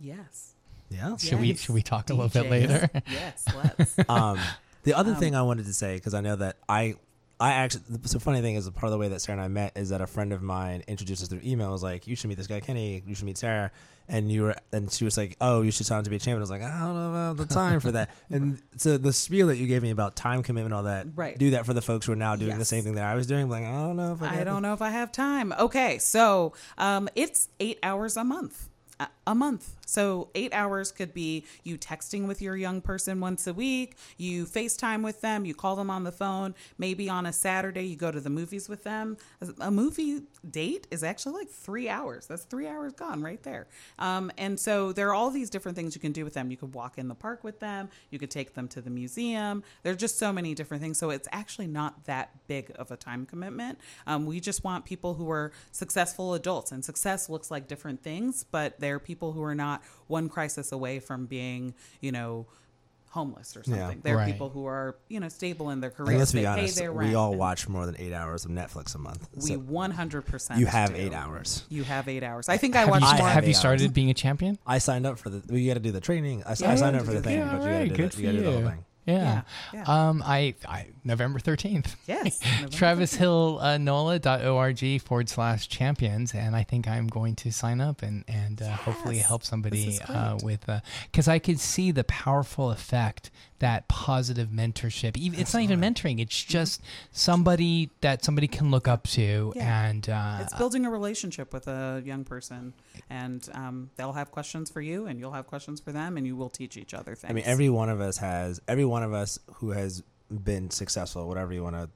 [0.00, 0.54] Yes.
[0.90, 1.16] Yeah.
[1.16, 2.88] Should we should we talk a little bit later?
[3.10, 3.96] yes, let's.
[4.08, 4.38] um,
[4.84, 6.94] the other thing I wanted to say because I know that I,
[7.40, 9.76] I actually the funny thing is part of the way that Sarah and I met
[9.76, 11.70] is that a friend of mine introduced us through email.
[11.70, 13.02] Was like, you should meet this guy Kenny.
[13.06, 13.70] You should meet Sarah.
[14.06, 16.18] And you were, and she was like, "Oh, you should sign up to be a
[16.18, 19.14] champion." I was like, "I don't know about the time for that." And so the
[19.14, 21.38] spiel that you gave me about time commitment, all that, Right.
[21.38, 23.26] Do that for the folks who are now doing the same thing that I was
[23.26, 23.48] doing.
[23.48, 25.54] Like, I don't know if I, I don't know if I have time.
[25.58, 28.68] Okay, so um, it's eight hours a month.
[29.00, 29.74] A- A month.
[29.86, 34.44] So, eight hours could be you texting with your young person once a week, you
[34.44, 36.54] FaceTime with them, you call them on the phone.
[36.78, 39.16] Maybe on a Saturday, you go to the movies with them.
[39.60, 42.26] A movie date is actually like three hours.
[42.26, 43.66] That's three hours gone right there.
[43.98, 46.50] Um, and so, there are all these different things you can do with them.
[46.50, 49.62] You could walk in the park with them, you could take them to the museum.
[49.84, 50.98] There are just so many different things.
[50.98, 53.78] So, it's actually not that big of a time commitment.
[54.06, 58.44] Um, we just want people who are successful adults, and success looks like different things,
[58.50, 62.46] but there are people who are not one crisis away from being, you know,
[63.10, 63.80] homeless or something.
[63.80, 63.94] Yeah.
[64.02, 64.32] there are Right.
[64.32, 66.18] people who are, you know, stable in their And careers.
[66.18, 68.96] let's be they honest, pay their we all watch more than eight hours of Netflix
[68.96, 69.28] a month.
[69.36, 70.58] We So 100%.
[70.58, 70.96] you have do.
[71.00, 71.64] eight hours.
[71.68, 72.48] You have eight hours.
[72.48, 73.28] I think I watched you, I more.
[73.28, 73.58] have eight you hours.
[73.60, 74.58] started being a champion?
[74.66, 75.42] I signed up for the.
[75.48, 76.42] Well, you got to do the training.
[76.44, 78.26] I, I signed up for the thing, Yeah, but you got to do, the, you
[78.26, 78.84] gotta do the whole thing.
[79.06, 79.42] Yeah.
[79.72, 81.96] Yeah, Um, I, I November thirteenth.
[82.06, 82.40] Yes.
[82.44, 87.80] November Travis Hill uh, NOLA.org forward slash champions, and I think I'm going to sign
[87.80, 90.68] up and and uh, hopefully help somebody uh, with
[91.10, 95.16] because I could see the powerful effect that positive mentorship.
[95.16, 99.84] Even, it's not even mentoring; it's just somebody that somebody can look up to, Yeah.
[99.88, 102.74] and uh, It's building a relationship with a young person,
[103.08, 106.36] and um, they'll have questions for you, and you'll have questions for them, and you
[106.36, 107.30] will teach each other things.
[107.30, 111.28] I mean, every one of us has every one of us who has been successful,
[111.28, 111.88] whatever you want to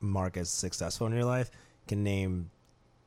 [0.00, 1.50] mark as successful in your life,
[1.88, 2.50] can name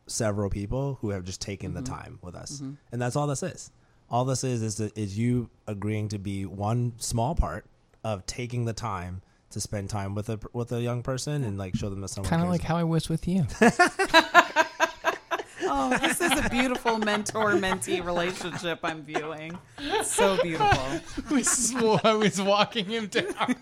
[0.08, 3.72] several people who have just taken the time with us, and that's all this is.
[4.10, 7.66] All this is is is you agreeing to be one small part
[8.06, 11.76] of taking the time to spend time with a with a young person and like
[11.76, 13.48] show them that someone kind of like how I was with you.
[15.78, 19.58] Oh, this is a beautiful mentor-mentee relationship I'm viewing.
[19.78, 21.02] It's so beautiful.
[21.30, 23.56] we swore I was walking him down.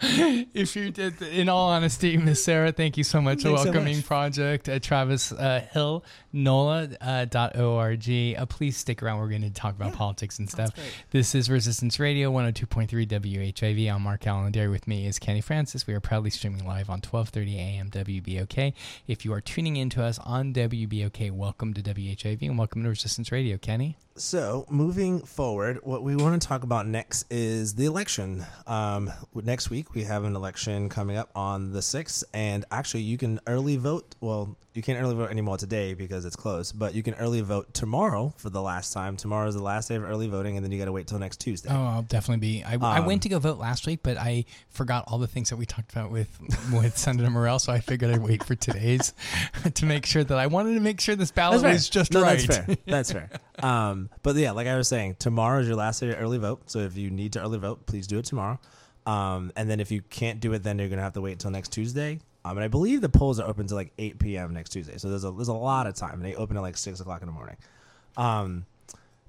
[0.00, 3.42] if you did, in all honesty, Miss Sarah, thank you so much.
[3.42, 4.06] Thanks so Welcoming much.
[4.06, 8.08] Project at Travis uh, Hill, NOLA uh, dot org.
[8.08, 9.18] Uh, please stick around.
[9.18, 10.70] We're going to talk about politics and stuff.
[11.10, 13.92] This is Resistance Radio 102.3 WHIV.
[13.92, 14.52] I'm Mark Allen.
[14.52, 15.86] There with me is Kenny Francis.
[15.86, 17.90] We are proudly streaming live on 12:30 a.m.
[17.90, 18.72] WBOK.
[19.06, 22.88] If you are tuning in to us on WBOK, welcome to WHIV and welcome to
[22.88, 23.58] Resistance Radio.
[23.58, 23.96] Kenny.
[24.16, 28.46] So, moving forward, what we want to talk about next is the election.
[28.68, 33.18] Um, next week, we have an election coming up on the 6th, and actually, you
[33.18, 34.14] can early vote.
[34.20, 37.74] Well, you can't early vote anymore today because it's closed, but you can early vote
[37.74, 39.16] tomorrow for the last time.
[39.16, 41.18] Tomorrow is the last day of early voting, and then you got to wait till
[41.18, 41.70] next Tuesday.
[41.72, 42.62] Oh, I'll definitely be.
[42.62, 45.50] I, I Um, went to go vote last week, but I forgot all the things
[45.50, 46.28] that we talked about with
[46.72, 47.58] with Senator Morrell.
[47.58, 49.12] So I figured I'd wait for today's
[49.74, 52.38] to make sure that I wanted to make sure this ballot was just no, right.
[52.38, 52.76] That's fair.
[52.86, 53.30] That's fair.
[53.62, 56.70] Um, but yeah, like I was saying, tomorrow is your last day to early vote.
[56.70, 58.58] So if you need to early vote, please do it tomorrow.
[59.06, 61.50] Um, and then if you can't do it, then you're gonna have to wait until
[61.50, 62.20] next Tuesday.
[62.44, 64.52] Um, and I believe the polls are open to like 8 p.m.
[64.52, 64.98] next Tuesday.
[64.98, 66.20] So there's a there's a lot of time.
[66.20, 67.56] They open at like six o'clock in the morning.
[68.16, 68.66] Um,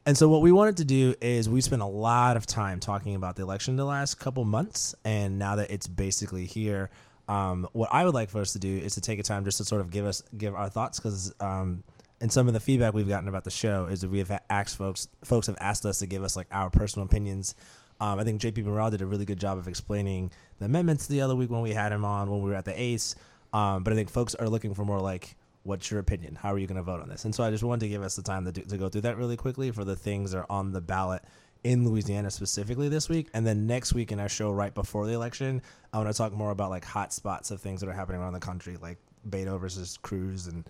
[0.05, 3.15] and so what we wanted to do is we spent a lot of time talking
[3.15, 6.91] about the election the last couple months, and now that it's basically here,
[7.27, 9.57] um, what I would like for us to do is to take a time just
[9.57, 11.83] to sort of give us give our thoughts because um,
[12.21, 14.77] and some of the feedback we've gotten about the show is that we have asked
[14.77, 17.55] folks folks have asked us to give us like our personal opinions.
[17.99, 21.21] Um, I think JP Morrell did a really good job of explaining the amendments the
[21.21, 23.15] other week when we had him on when we were at the ACE.
[23.53, 26.35] Um, but I think folks are looking for more like, what's your opinion?
[26.35, 27.23] How are you going to vote on this?
[27.23, 29.01] And so I just wanted to give us the time to, do, to go through
[29.01, 31.23] that really quickly for the things that are on the ballot
[31.65, 33.27] in Louisiana specifically this week.
[33.33, 36.31] And then next week in our show right before the election, I want to talk
[36.31, 39.59] more about like hot spots of things that are happening around the country, like Beto
[39.59, 40.63] versus Cruz and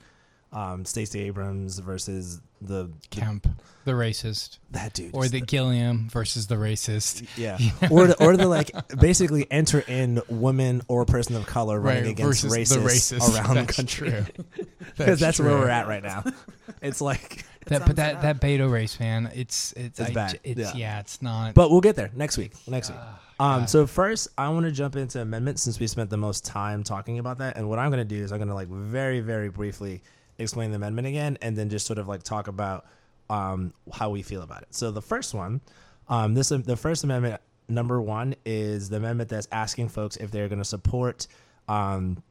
[0.54, 3.46] um, Stacey Abrams versus the Kemp,
[3.84, 7.28] the racist, that dude, or is the Gillum versus the racist.
[7.36, 7.58] yeah,
[7.92, 12.12] or the, or the like basically enter in woman or person of color running Right,
[12.12, 13.36] against the racists racist.
[13.36, 14.24] around the country.
[14.98, 16.24] Because that's, where we're at right now.
[16.82, 20.40] It's like, That, but that that Beto race, man, it's it's It's I bad.
[20.44, 20.74] It's, Yeah.
[20.76, 21.00] yeah.
[21.00, 21.54] it's not.
[21.54, 22.54] but we'll get there next week.
[22.68, 23.00] Next week.
[23.02, 26.46] Ah, Um, so first, I want to jump into amendments since we spent the most
[26.46, 27.58] time talking about that.
[27.58, 30.02] And what I'm going to do is I'm going to like very, very briefly
[30.38, 32.86] explain the amendment again, and then just sort of like talk about
[33.30, 34.74] um, how we feel about it.
[34.76, 35.62] So the first one,
[36.08, 40.48] um, this the first amendment number one is the amendment that's asking folks if they're
[40.48, 41.26] going to support
[41.68, 42.22] um,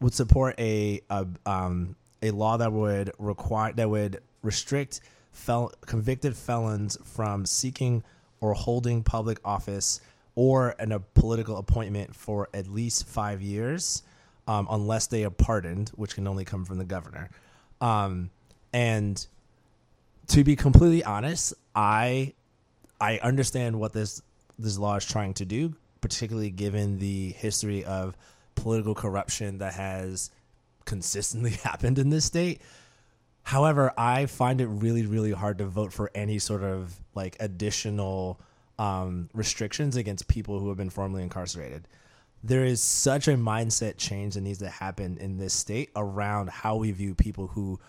[0.00, 5.00] would support a a, um, a law that would require that would restrict
[5.32, 8.02] fel- convicted felons from seeking
[8.40, 10.00] or holding public office
[10.34, 14.04] or an, a political appointment for at least five years,
[14.46, 17.28] um, unless they are pardoned, which can only come from the governor.
[17.80, 18.30] Um,
[18.72, 19.26] and
[20.28, 22.34] to be completely honest, I
[23.00, 24.22] I understand what this
[24.58, 28.16] this law is trying to do, particularly given the history of
[28.54, 30.30] political corruption that has
[30.88, 32.60] consistently happened in this state.
[33.42, 38.40] However, I find it really, really hard to vote for any sort of like additional
[38.78, 41.86] um, restrictions against people who have been formerly incarcerated.
[42.42, 46.76] There is such a mindset change that needs to happen in this state around how
[46.76, 47.80] we view people who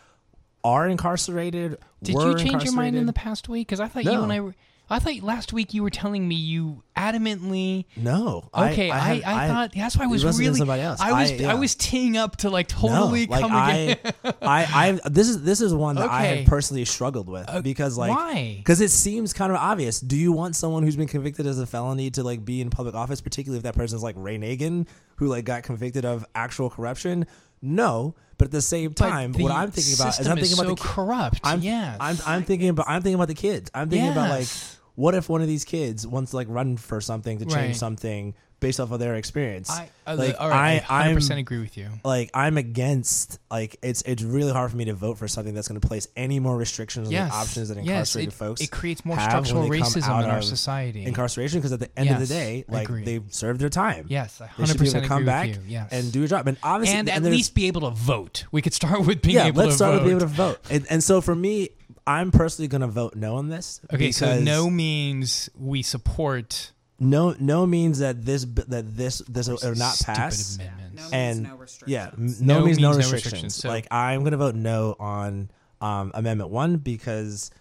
[0.63, 1.77] are incarcerated.
[2.03, 3.67] Did you change your mind in the past week?
[3.67, 4.55] Because I thought you and I were.
[4.89, 7.85] I thought last week you were telling me you adamantly.
[7.95, 8.49] No.
[8.53, 10.57] Okay, I, I, have- I- thought that's why I was really.
[10.57, 10.99] somebody else.
[10.99, 13.97] I was I- I, was teeing up to like totally no, like come I, again.
[14.41, 17.97] I, I, this is this is one that I have personally struggled with uh, because
[17.97, 18.55] like why?
[18.57, 19.99] Because it seems kind of obvious.
[19.99, 22.95] Do you want someone who's been convicted as a felony to like be in public
[22.95, 27.25] office, particularly if that person's like Ray Nagin, who like got convicted of actual corruption?
[27.61, 30.69] No, but at the same time, the what I'm thinking about is I'm thinking about
[30.69, 31.41] so the corrupt.
[31.43, 31.97] I'm, yes.
[31.99, 33.69] I'm, I'm thinking about I'm thinking about the kids.
[33.75, 34.79] I'm thinking about like Yes.
[34.99, 37.75] What if one of these kids wants to like run for something to change Right.
[37.75, 39.69] something based off of their experience.
[39.69, 41.87] I, uh, like all right, I, I'm 100% agree with you.
[42.03, 45.69] like I'm against like it's it's really hard for me to vote for something that's
[45.69, 47.29] going to place any more restrictions on Yes.
[47.31, 49.87] the options that Yes, incarcerated it- folks it creates more have when structural they come
[49.87, 51.05] racism out in our of society.
[51.05, 53.05] Incarceration because at the end of the day, like agreed.
[53.05, 54.05] they've served their time.
[54.09, 55.71] Yes, I they should be able 100% to come agree back with you.
[55.71, 55.87] Yes.
[55.93, 56.45] and do a job.
[56.49, 58.43] And obviously, and at there's- least be able to vote.
[58.51, 59.97] We could start with being yeah, able let's to start vote.
[59.99, 60.59] with being able to vote.
[60.69, 61.69] And, and so for me,
[62.09, 63.79] I'm personally going to vote no on this.
[63.93, 69.59] Okay, so no means we support no no means that this that this this will
[69.75, 70.55] not stupid pass.
[70.57, 70.95] amendments.
[70.95, 71.91] No means and no restrictions.
[71.91, 73.13] yeah, No no, means, no means no restrictions.
[73.23, 75.49] restrictions, so- like I'm gonna vote no on
[75.81, 77.51] um, Amendment One because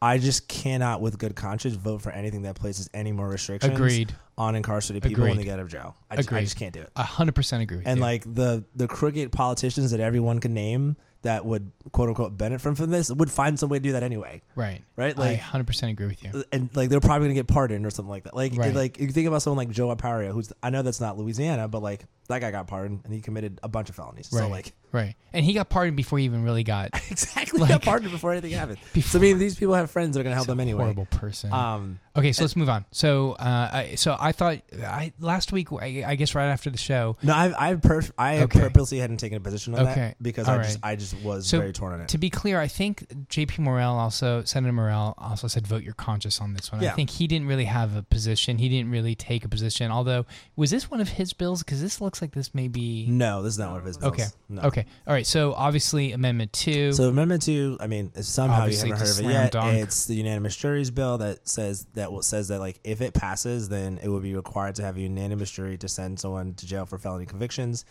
[0.00, 4.14] I just cannot, with good conscience, vote for anything that places any more restrictions Agreed.
[4.38, 5.40] on incarcerated people when Agreed.
[5.42, 5.96] they get out of jail.
[6.10, 6.90] I, just, I just can't do it.
[6.96, 8.02] A hundred percent agree with And you.
[8.02, 12.74] like the the crooked politicians that everyone can name that would quote unquote benefit from,
[12.74, 14.42] from this would find some way to do that anyway.
[14.54, 15.16] right, Right?
[15.16, 16.30] I Like hundred percent agree with you.
[16.34, 18.34] Uh, and like they're probably gonna get pardoned or something like that.
[18.34, 18.74] Like Right.
[18.74, 21.82] like you think about someone like Joe Arpaio, who's I know that's not Louisiana, but
[21.82, 24.30] like that guy got pardoned and he committed a bunch of felonies.
[24.32, 27.68] Right, So like right, and he got pardoned before he even really got exactly Like-
[27.70, 28.78] got pardoned before anything happened.
[29.02, 30.82] so I mean, these people have friends that are gonna help them anyway.
[30.84, 31.52] horrible person.
[31.52, 32.86] Um, Okay, so let's move on.
[32.92, 36.78] So, uh, I, so I thought I last week, I, I guess right after the
[36.78, 37.18] show.
[37.22, 38.58] no, I I perf- I Okay.
[38.60, 39.94] purposely hadn't taken a position on Okay.
[39.94, 40.78] that because All I just.
[40.82, 42.08] I just was So very torn on it.
[42.08, 43.60] to be clear, I think J.P.
[43.60, 46.80] Morrell also Senator Morrell also said vote your conscience on this one.
[46.80, 46.92] Yeah.
[46.92, 48.56] I think he didn't really have a position.
[48.56, 49.90] He didn't really take a position.
[49.90, 50.24] Although,
[50.56, 51.62] was this one of his bills?
[51.62, 53.06] Because this looks like this may be.
[53.08, 54.12] no, this is not one of his bills.
[54.12, 54.26] Okay.
[54.48, 54.62] No.
[54.62, 54.86] Okay.
[55.06, 55.26] All right.
[55.26, 56.92] So obviously, Amendment Two.
[56.92, 59.52] So Amendment Two, I mean, somehow Obviously, you haven't heard of it yet.
[59.52, 59.78] dunk.
[59.78, 63.68] It's the unanimous jury's bill that says that will- says that like if it passes,
[63.68, 66.86] then it will be required to have a unanimous jury to send someone to jail
[66.86, 67.84] for felony convictions.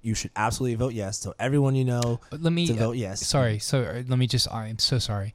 [0.00, 1.18] You should absolutely vote yes.
[1.20, 3.24] So everyone you know let me to vote yes.
[3.26, 4.52] Sorry, so uh, let me just.
[4.52, 5.32] I'm so sorry.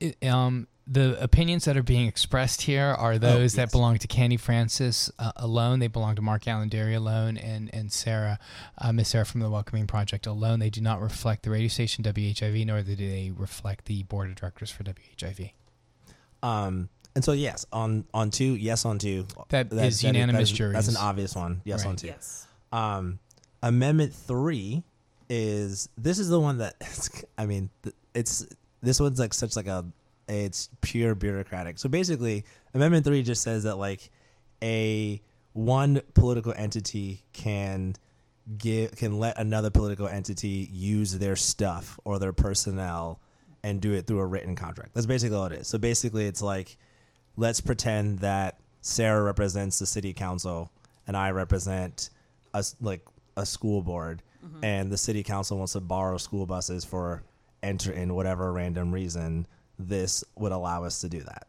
[0.00, 3.72] It, um, the opinions that are being expressed here are those that Oh, yes.
[3.72, 5.80] belong to Kenny Francis uh, alone.
[5.80, 8.38] They belong to Mark Alain Dery alone, and and Sarah,
[8.78, 10.60] uh, Miss Sarah from the Welcoming Project alone.
[10.60, 14.36] They do not reflect the radio station WHIV, nor do they reflect the board of
[14.36, 15.52] directors for WHIV.
[16.42, 19.26] Um, and so yes, on on two, yes on two.
[19.50, 21.60] That is unanimous that is- That's an obvious one.
[21.64, 21.90] Yes Right.
[21.90, 22.06] on two.
[22.06, 22.46] Yes.
[22.72, 23.18] Um,
[23.62, 24.82] amendment three
[25.28, 26.76] is this is the one that
[27.38, 27.70] I mean
[28.14, 28.46] it's
[28.80, 29.84] this one's like such like a
[30.28, 31.78] it's pure bureaucratic.
[31.78, 34.10] So basically, amendment three just says that like
[34.62, 35.20] a
[35.52, 37.94] one political entity can
[38.56, 43.20] give can let another political entity use their stuff or their personnel
[43.62, 44.94] and do it through a written contract.
[44.94, 45.68] That's basically all it is.
[45.68, 46.76] So basically, it's like
[47.36, 50.70] let's pretend that Sarah represents the city council
[51.06, 52.10] and I represent
[52.54, 53.04] us like
[53.36, 54.64] a school board mm-hmm.
[54.64, 57.22] and the city council wants to borrow school buses for
[57.62, 59.46] enter in whatever random reason
[59.78, 61.46] this would allow us to do that.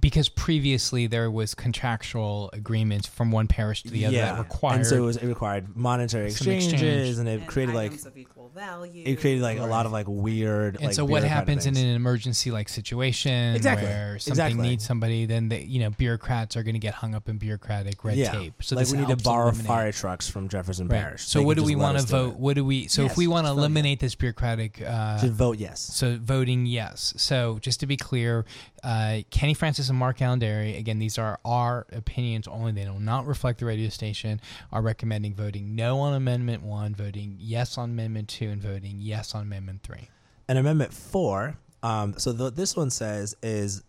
[0.00, 4.76] Because previously there was contractual agreements from one parish to the other that required.
[4.76, 7.18] and so it was it required monetary exchanges exchange.
[7.18, 9.02] and it And created like of equal value.
[9.06, 11.94] it created like a lot of like weird and like so what happens in an
[11.94, 13.86] emergency like situation Exactly.
[13.86, 14.68] where something Exactly.
[14.68, 18.02] needs somebody then they, you know bureaucrats are going to get hung up in bureaucratic
[18.04, 18.32] red yeah.
[18.32, 21.00] tape so like this we need to borrow eliminate- fire trucks from Jefferson Right.
[21.02, 21.22] Parish.
[21.26, 22.38] so They what do we want to vote it.
[22.38, 23.66] what do we so Yes, if we want to just vote yes.
[23.66, 25.80] eliminate this bureaucratic uh, Just vote yes.
[25.80, 27.12] so voting yes.
[27.16, 28.44] So just to be clear,
[28.82, 32.72] uh, Kenny Francis and Mark Alain Dery, again, these are our opinions only.
[32.72, 34.40] They do not reflect the radio station.
[34.72, 39.34] Are recommending voting no on Amendment One, voting yes on Amendment Two, and voting yes
[39.34, 40.08] on Amendment Three.
[40.48, 41.58] And Amendment Four.
[41.82, 43.82] Um, so the, this one says is,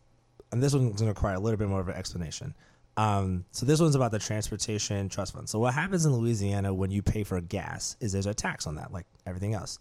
[0.52, 2.54] and this one's going to require a little bit more of an explanation.
[2.96, 5.48] Um, so this one's about the transportation trust fund.
[5.48, 8.76] So what happens in Louisiana when you pay for gas is there's a tax on
[8.76, 9.78] that, like everything else.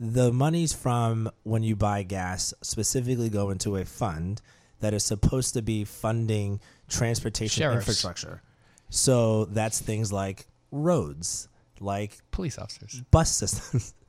[0.00, 4.42] The monies from when you buy gas specifically go into a fund
[4.80, 7.78] that is supposed to be funding transportation Sheriffs.
[7.88, 8.42] infrastructure.
[8.90, 11.48] So that's things like roads,
[11.80, 13.00] like Police officers.
[13.10, 13.94] bus systems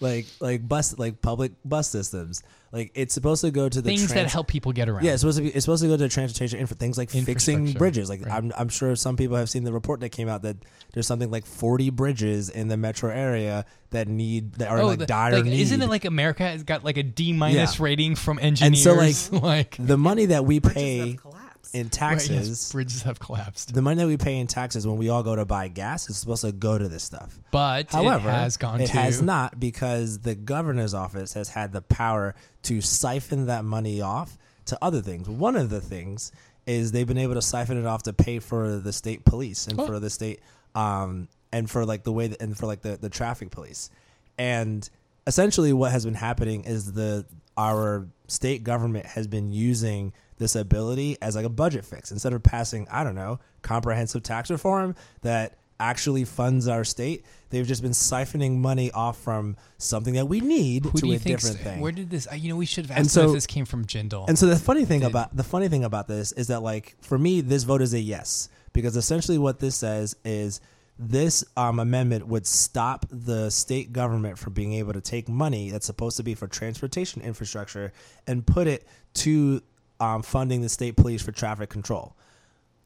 [0.00, 4.12] like like bus like public bus systems like it's supposed to go to the Things
[4.14, 5.04] that help people get around.
[5.04, 7.72] yeah it's supposed to be it's supposed to go to transportation infra things like fixing
[7.72, 8.32] bridges like right.
[8.34, 10.56] I'm, I'm sure some people have seen the report that came out that
[10.94, 15.00] there's something like 40 bridges in the metro area that need that are Oh, like
[15.00, 17.84] the- dire like, need isn't it like America has got like a D minus Yeah.
[17.84, 18.86] rating from engineers?
[18.86, 19.16] and engineers?
[19.18, 21.20] so like, like the money that we Bridges pay have
[21.62, 21.74] collapsed.
[21.74, 24.96] in right, taxes yes, bridges have collapsed, the money that we pay in taxes when
[24.96, 28.28] we all go to buy gas is supposed to go to this stuff but However,
[28.28, 32.34] it has gone it to has not because the governor's office has had the power
[32.62, 35.28] to siphon that money off to other things.
[35.28, 36.30] One of the things
[36.66, 39.80] is they've been able to siphon it off to pay for the state police and
[39.80, 39.86] Oh.
[39.86, 40.40] for the state
[40.74, 43.90] um and for like the way that, and for like the the traffic police.
[44.38, 44.88] And
[45.26, 47.24] essentially what has been happening is the
[47.56, 52.42] our state government has been using this ability as like a budget fix instead of
[52.42, 57.24] passing I don't know comprehensive tax reform that actually funds our state.
[57.50, 61.58] They've just been siphoning money off from something that we need Who to a different
[61.58, 61.80] thing.
[61.80, 62.26] Where did this?
[62.34, 64.28] You know, we should have asked them so- if this came from Jindal.
[64.28, 66.96] And so the funny thing Did- about the funny thing about this is that like
[67.00, 70.60] for me, this vote is a yes because essentially what this says is
[70.98, 75.86] this um, amendment would stop the state government from being able to take money that's
[75.86, 77.90] supposed to be for transportation infrastructure
[78.26, 79.62] and put it to
[80.00, 82.14] um, funding the state police for traffic control.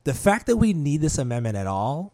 [0.04, 2.12] The fact that we need this amendment at all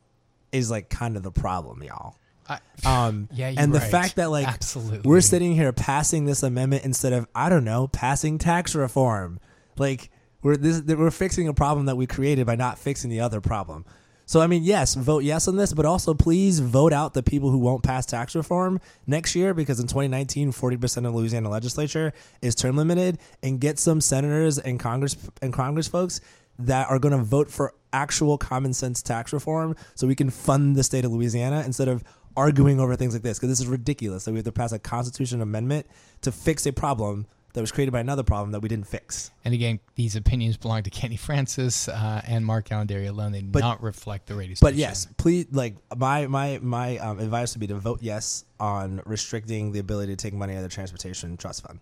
[0.52, 2.16] is like kind of the problem, y'all.
[2.48, 3.90] I- Um, Yeah, and the right.
[3.90, 5.08] fact that like Absolutely.
[5.08, 9.40] we're sitting here passing this amendment instead of I don't know passing tax reform,
[9.78, 10.10] like
[10.42, 13.84] we're this we're fixing a problem that we created by not fixing the other problem.
[14.30, 17.50] So I mean, yes, vote yes on this, but also please vote out the people
[17.50, 22.54] who won't pass tax reform next year because in 2019, 40% of Louisiana legislature is
[22.54, 26.20] term limited, and get some senators and Congress and Congress folks
[26.60, 30.76] that are going to vote for actual common sense tax reform so we can fund
[30.76, 32.04] the state of Louisiana instead of
[32.36, 34.78] arguing over things like this because this is ridiculous that we have to pass a
[34.78, 35.88] constitution amendment
[36.20, 39.30] to fix a problem that was created by another problem that we didn't fix.
[39.44, 43.32] And again, these opinions belong to Kenny Francis uh, and Mark Alain Dery alone.
[43.32, 47.18] They do But- not reflect the radio But yes, please, like my my my um,
[47.18, 50.62] advice would be to vote yes on restricting the ability to take money out of
[50.64, 51.80] the transportation trust fund.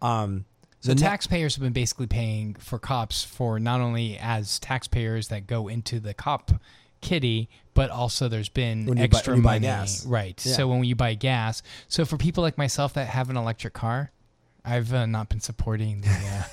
[0.00, 0.44] Um,
[0.80, 5.68] So taxpayers have been basically paying for cops for not only as taxpayers that go
[5.68, 6.50] into the cop
[7.00, 9.66] kitty, but also there's been When you buy- extra when you buy money.
[9.66, 10.06] gas.
[10.06, 10.40] Right.
[10.46, 10.54] Yeah.
[10.54, 14.10] So when you buy gas, so for people like myself that have an electric car,
[14.64, 16.08] I've uh, not been supporting the.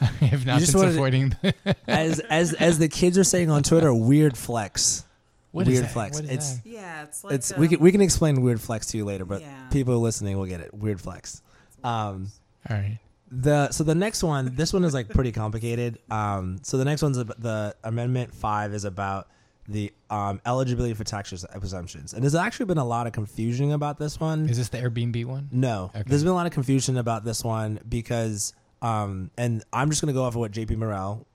[0.00, 1.36] Uh, I have not just been wanted to- supporting.
[1.40, 5.06] The as as as the kids are saying on Twitter, weird flex.
[5.52, 5.92] What is weird that?
[5.92, 6.16] flex.
[6.16, 6.66] What is it's that?
[6.68, 9.40] Yeah, it's like it's we can we can explain weird flex to you later, but
[9.40, 9.68] Yeah.
[9.70, 10.74] people listening will get it.
[10.74, 11.40] Weird flex.
[11.82, 12.30] Um,
[12.68, 12.98] All right.
[13.30, 15.98] the so the next one, this one is like pretty complicated.
[16.10, 19.28] Um, so the next one's ab- the amendment five is about
[19.68, 23.98] the um, eligibility for tax exemptions, and there's actually been a lot of confusion about
[23.98, 24.48] this one.
[24.48, 25.48] Is this the Airbnb one?
[25.50, 26.04] No, Okay.
[26.06, 28.52] there's been a lot of confusion about this one because,
[28.82, 31.26] um, and I'm just going to go off of what JP Morrell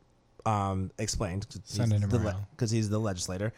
[0.45, 2.47] um, explained Senator Morrell.
[2.51, 3.51] because he's the legislator.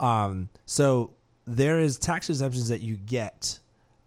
[0.00, 1.10] Um, so
[1.46, 3.58] there is tax exemptions that you get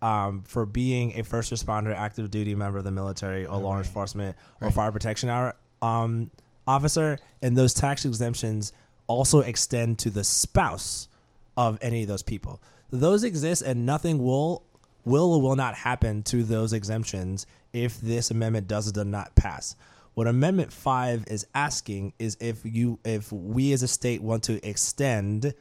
[0.01, 4.35] um, for being a first responder, active duty member of the military, or law enforcement,
[4.61, 6.29] or fire protection hour, um,
[6.67, 8.73] officer, and those tax exemptions
[9.07, 11.07] also extend to the spouse
[11.55, 12.61] of any of those people.
[12.91, 14.63] Those exist, and nothing will
[15.05, 19.33] will or will not happen to those exemptions if this amendment does or does not
[19.35, 19.75] pass.
[20.13, 24.67] What Amendment Five is asking is if you if we as a state want to
[24.67, 25.53] extend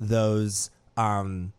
[0.00, 1.52] those um,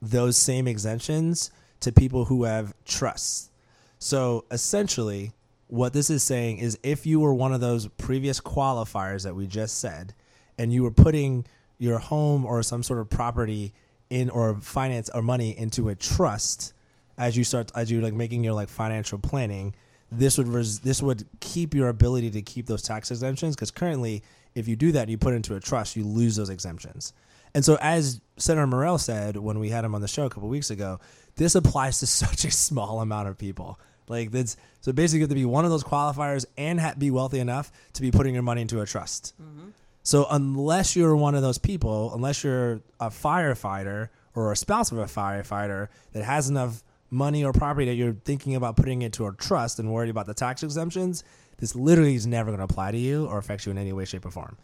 [0.00, 3.50] those same exemptions to people who have trusts.
[3.98, 5.32] So essentially,
[5.68, 9.46] what this is saying is if you were one of those previous qualifiers that we
[9.46, 10.14] just said,
[10.60, 11.46] and you were putting
[11.78, 13.72] your home or some sort of property
[14.10, 16.74] in or finance or money into a trust
[17.16, 19.74] as you start as you're like making your like financial planning
[20.12, 24.22] this would res- this would keep your ability to keep those tax exemptions because currently
[24.54, 27.14] if you do that and you put into a trust you lose those exemptions.
[27.54, 30.48] And so as senator Morrell said when we had him on the show a couple
[30.48, 31.00] weeks ago
[31.36, 33.78] this applies to such a small amount of people.
[34.08, 37.10] Like that's so basically you have to be one of those qualifiers and ha- be
[37.10, 39.68] wealthy enough to be putting your money into a trust mm-hmm.
[40.10, 44.98] So unless you're one of those people, unless you're a firefighter or a spouse of
[44.98, 49.32] a firefighter that has enough money or property that you're thinking about putting into a
[49.34, 51.22] trust and worried about the tax exemptions,
[51.58, 54.04] this literally is never going to apply to you or affect you in any way,
[54.04, 54.56] shape, or form.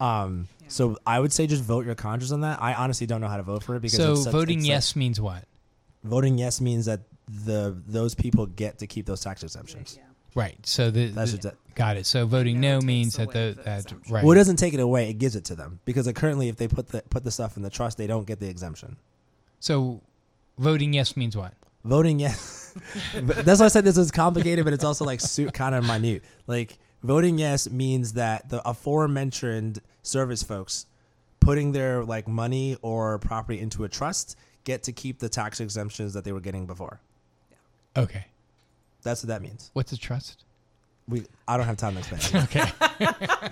[0.00, 2.60] Um, So I would say just vote your conscience on that.
[2.62, 4.64] I honestly don't know how to vote for it because So it's such- voting it's
[4.66, 5.44] like- yes means what?
[6.04, 7.00] voting yes means that
[7.46, 9.98] the those people get to keep those tax exemptions.
[10.34, 10.58] Right.
[10.66, 11.74] So the, That's the- just it.
[11.74, 12.06] got it.
[12.06, 14.22] So voting No, no, means that the the that right.
[14.24, 16.56] Well, it doesn't take it away; it gives it to them because uh, currently, if
[16.56, 18.96] they put the put the stuff in the trust, they don't get the exemption.
[19.58, 20.00] so
[20.58, 21.54] voting yes means what?
[21.82, 22.74] voting yes
[23.14, 26.22] that's why i said this is complicated but it's also like su- kind of minute
[26.46, 30.84] like voting yes means that the aforementioned service folks
[31.40, 36.12] putting their like money or property into a trust get to keep the tax exemptions
[36.12, 37.00] that they were getting before
[37.96, 38.26] Okay.
[39.02, 40.44] That's what that means What's a trust?
[41.08, 42.42] we i don't have time to explain.
[42.44, 42.64] Okay.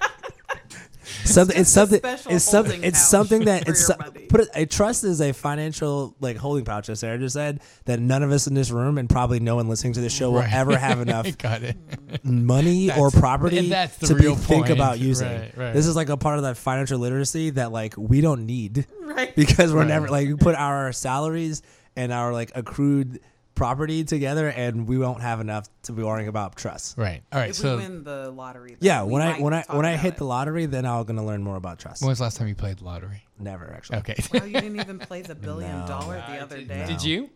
[1.24, 2.00] something it's just something
[2.34, 3.94] it's something it's something that it's so-
[4.28, 7.98] put it, a trust is a financial like holding pouch as sarah just said that
[7.98, 10.40] none of us in this room and probably no one listening to this show will
[10.42, 11.76] ever have enough got it.
[12.24, 15.28] money or property and that's the to be, think about using.
[15.28, 15.72] Right, right.
[15.72, 19.34] This is like a part of that financial literacy that like we don't need Right.
[19.34, 19.88] because we're Right.
[19.88, 21.62] never like we put our salaries
[21.96, 23.20] and our like accrued
[23.58, 26.96] property together and we won't have enough to be worrying about trust.
[26.96, 27.22] Right.
[27.32, 27.50] All right.
[27.50, 30.14] If So we win the lottery, then Yeah, when I when I when I hit
[30.14, 30.18] it.
[30.18, 32.00] the lottery, then I'm gonna learn more about trust.
[32.02, 33.24] when was the last time you played the lottery?
[33.38, 33.98] Never actually.
[33.98, 34.16] Okay.
[34.32, 35.86] well, you didn't even play the billion No.
[35.86, 36.86] dollar the other day.
[36.86, 37.30] Did you?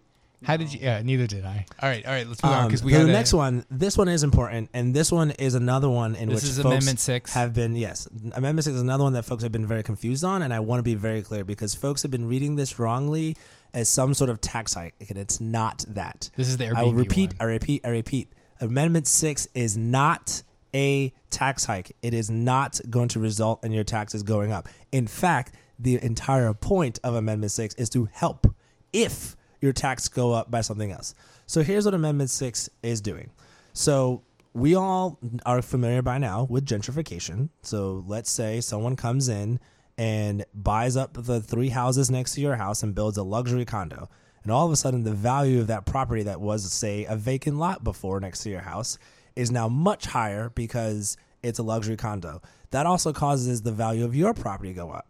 [0.44, 0.80] How did you?
[0.82, 1.66] Yeah, neither did I.
[1.80, 2.04] All right.
[2.04, 2.26] All right.
[2.26, 3.64] Let's move on Um, because we so got the next one.
[3.70, 6.66] This one is important, and this one is another one in This which is folks
[6.66, 7.32] Amendment six.
[7.34, 8.08] have been yes.
[8.32, 10.80] Amendment six is another one that folks have been very confused on, and I want
[10.80, 13.36] to be very clear because folks have been reading this wrongly
[13.74, 16.30] as some sort of tax hike, and it's not that.
[16.36, 17.30] This is the I will repeat.
[17.30, 17.36] one.
[17.40, 17.80] I repeat.
[17.84, 18.32] I repeat.
[18.60, 20.42] Amendment six is not
[20.74, 21.96] a tax hike.
[22.02, 24.68] It is not going to result in your taxes going up.
[24.92, 28.46] In fact, the entire point of Amendment six is to help
[28.92, 31.14] if your tax go up by something else.
[31.46, 33.30] So here's what Amendment six is doing.
[33.72, 34.22] So
[34.54, 37.48] we all are familiar by now with gentrification.
[37.62, 39.60] So let's say someone comes in
[39.98, 44.08] and buys up the three houses next to your house and builds a luxury condo.
[44.42, 47.58] And all of a sudden, the value of that property that was, say, a vacant
[47.58, 48.98] lot before next to your house
[49.36, 52.42] is now much higher because it's a luxury condo.
[52.70, 55.08] That also causes the value of your property to go up.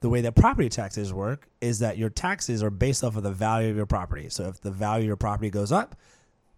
[0.00, 3.32] The way that property taxes work is that your taxes are based off of the
[3.32, 4.28] value of your property.
[4.30, 5.94] So if the value of your property goes up,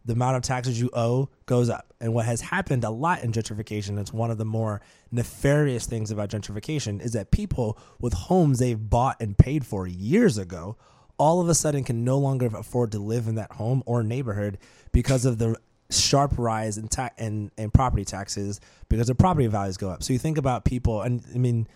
[0.04, 1.92] the amount of taxes you owe goes up.
[2.00, 4.80] And what has happened a lot in gentrification, it's one of the more
[5.10, 10.38] nefarious things about gentrification, is that people with homes they've bought and paid for years
[10.38, 10.76] ago
[11.18, 14.58] all of a sudden can no longer afford to live in that home or neighborhood
[14.90, 15.56] because of the
[15.88, 17.10] sharp rise in, ta-
[17.72, 20.02] property taxes because the property values go up.
[20.02, 21.68] So you think about people, and I mean,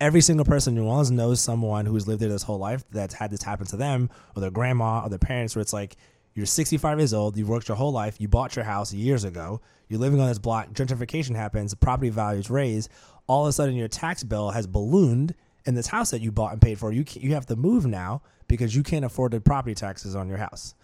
[0.00, 3.14] every single person in New Orleans knows someone who's lived there this whole life that's
[3.14, 5.96] had this happen to them or their grandma or their parents, where it's like
[6.34, 9.60] you're 65 years old, you've worked your whole life, you bought your house years ago,
[9.88, 12.88] you're living on this block, gentrification happens, property values raise,
[13.26, 15.34] all of a sudden your tax bill has ballooned,
[15.66, 18.22] and this house that you bought and paid for, you you have to move now
[18.48, 20.74] because you can't afford the property taxes on your house.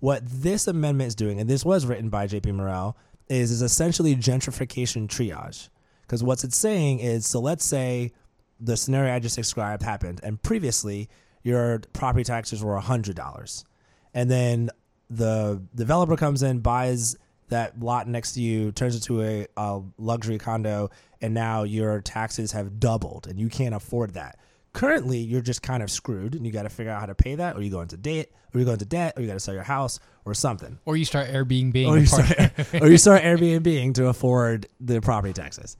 [0.00, 2.52] What this amendment is doing, and this was written by J.P.
[2.52, 2.96] Morrell,
[3.28, 5.68] is is essentially gentrification triage.
[6.02, 8.12] Because what it's saying is, so let's say
[8.60, 11.08] the scenario I just described happened, and previously
[11.42, 13.64] your property taxes were hundred dollars,
[14.12, 14.70] and then
[15.10, 17.16] the developer comes in, buys
[17.48, 20.90] that lot next to you, turns it to a, a luxury condo,
[21.20, 24.38] and now your taxes have doubled, and you can't afford that.
[24.72, 27.36] Currently, you're just kind of screwed, and you got to figure out how to pay
[27.36, 29.40] that, or you go into debt, or you go into debt, or you got to
[29.40, 31.86] sell your house, or something Or you start Airbnb.
[31.88, 35.76] or you start, or you start Airbnb to afford the property taxes.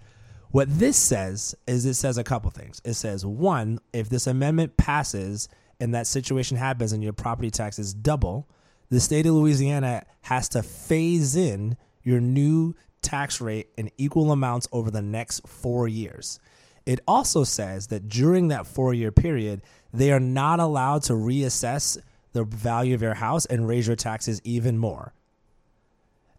[0.51, 2.81] What this says is it says a couple things.
[2.85, 5.49] It says one, if this amendment passes
[5.81, 8.49] and that situation happens and your property taxes double,
[8.89, 14.68] the state of Louisiana has to phase in your new tax rate in equal amounts
[14.72, 16.41] over the next four years.
[16.84, 19.62] It also says that during that four year period,
[19.93, 21.99] they are not allowed to reassess
[22.32, 25.12] the value of your house and raise your taxes even more.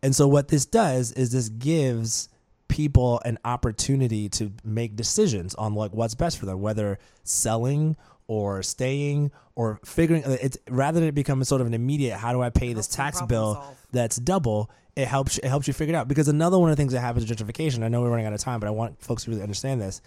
[0.02, 2.30] And so what this does is this gives
[2.68, 7.96] people an opportunity to make decisions on like what's best for them, whether selling
[8.28, 12.32] or staying or figuring uh, it's rather than it become sort of an immediate how
[12.32, 13.86] do I pay this tax bill solve.
[13.92, 16.08] that's double, it helps it helps you figure it out.
[16.08, 18.34] Because another one of the things that happens with gentrification, I know we're running out
[18.34, 20.02] of time, but I want folks to really understand this,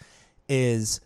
[0.48, 1.00] is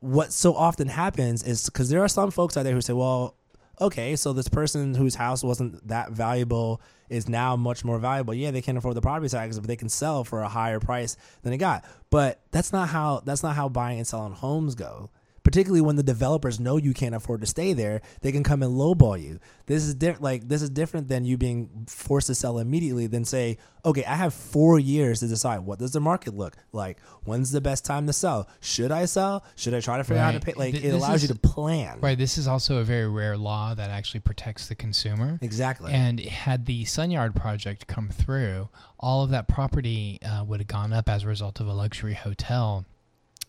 [0.00, 3.36] what so often happens is because there are some folks out there who say, well,
[3.80, 8.34] okay, so this person whose house wasn't that valuable is now much more valuable.
[8.34, 11.16] Yeah, they can't afford the property taxes, but they can sell for a higher price
[11.42, 11.84] than they got.
[12.10, 15.10] But that's not how that's not how buying and selling homes go.
[15.44, 18.72] Particularly when the developers know you can't afford to stay there, they can come and
[18.72, 19.40] lowball you.
[19.66, 20.22] This is different.
[20.22, 23.06] Like this is different than you being forced to sell immediately.
[23.06, 27.00] Than say, okay, I have four years to decide what does the market look like.
[27.24, 28.48] When's the best time to sell?
[28.60, 29.44] Should I sell?
[29.56, 30.52] Should I try to figure out how to pay?
[30.54, 31.98] Like Th- it allows is- you to plan.
[32.00, 32.16] Right.
[32.18, 35.38] This is also a very rare law that actually protects the consumer.
[35.42, 35.92] Exactly.
[35.92, 38.68] And had the Sunyard project come through,
[38.98, 42.14] all of that property uh, would have gone up as a result of a luxury
[42.14, 42.84] hotel.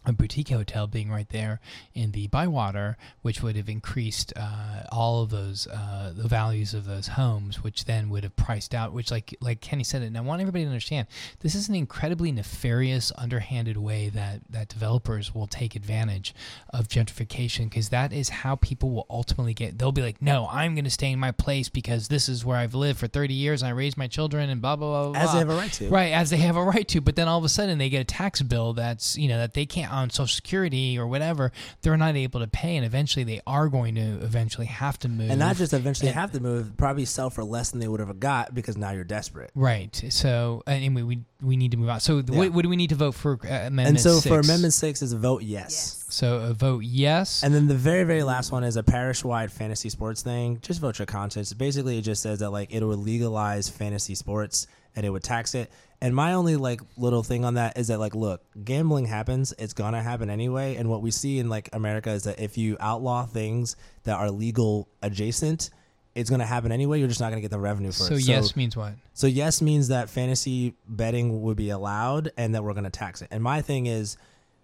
[0.05, 1.59] A boutique hotel being right there
[1.93, 6.85] in the Bywater, which would have increased uh, all of those uh, the values of
[6.85, 8.93] those homes, which then would have priced out.
[8.93, 11.07] Which, like like Kenny said, it, and I want everybody to understand,
[11.39, 16.33] this is an incredibly nefarious, underhanded way that that developers will take advantage
[16.71, 19.77] of gentrification because that is how people will ultimately get.
[19.77, 22.57] They'll be like, no, I'm going to stay in my place because this is where
[22.57, 25.11] I've lived for 30 years and I raised my children and blah blah blah.
[25.11, 25.89] blah As they have a right to.
[25.89, 27.01] Right, as they have a right to.
[27.01, 29.53] But then all of a sudden they get a tax bill that's you know that
[29.53, 31.51] they can't on Social Security or whatever.
[31.81, 35.29] They're not able to pay, and eventually they are going to eventually have to move.
[35.29, 37.99] and not just eventually And- have to move, probably sell for less than they would
[37.99, 39.51] have got because now you're desperate.
[39.55, 40.03] Right.
[40.09, 41.99] So anyway, we we need to move on.
[41.99, 42.37] So Yeah.
[42.37, 43.87] what, what do we need to vote for uh, amendment?
[43.89, 44.27] and so six?
[44.27, 46.05] for Amendment Six is a vote yes.
[46.09, 47.43] So a vote yes.
[47.43, 50.59] And then the very, very last one is a parish-wide fantasy sports thing.
[50.61, 51.51] Just vote your conscience.
[51.51, 55.55] Basically, it just says that like it will legalize fantasy sports and it would tax
[55.55, 55.71] it.
[56.01, 59.53] And my only like little thing on that is that like, look, gambling happens.
[59.57, 60.75] It's gonna happen anyway.
[60.75, 64.29] And what we see in like America is that if you outlaw things that are
[64.29, 65.69] legal adjacent,
[66.13, 66.99] it's gonna happen anyway.
[66.99, 68.21] You're just not gonna get the revenue for so it.
[68.21, 68.93] So yes means what?
[69.13, 73.21] So yes means that fantasy betting would be allowed and that we're going to tax
[73.21, 73.29] it.
[73.31, 74.17] And my thing is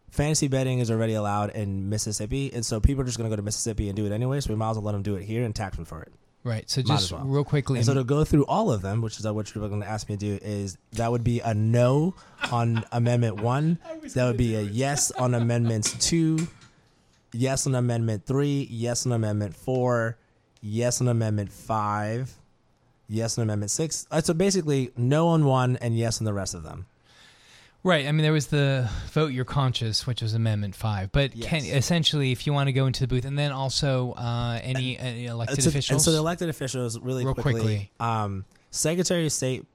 [0.09, 3.37] fantasy betting is already allowed in Mississippi and so people are just going to go
[3.37, 5.23] to Mississippi and do it anyway, so we might as well let them do it
[5.23, 6.11] here and tax them for it.
[6.43, 6.69] Right.
[6.69, 7.25] So Might just as well.
[7.25, 7.79] real quickly.
[7.79, 10.07] And so to go through all of them, which is what you're going to ask
[10.09, 12.15] me to do, is that would be a no
[12.51, 13.77] on Amendment 1.
[14.13, 16.47] That would be a yes on Amendments 2,
[17.33, 20.17] yes on Amendment 3, yes on Amendment 4,
[20.61, 22.33] yes on Amendment 5,
[23.09, 24.07] yes on Amendment 6.
[24.09, 26.85] Uh, So basically, no on one and yes on the rest of them.
[27.83, 28.07] Right.
[28.07, 31.11] I mean, there was the vote your conscience, which was Amendment Five.
[31.11, 34.59] But can, essentially, if you want to go into the booth, and then also uh,
[34.61, 35.91] any, any elected so- officials.
[35.91, 37.91] And so the elected officials, really Real quickly, quickly.
[37.99, 39.65] Um, Secretary of State,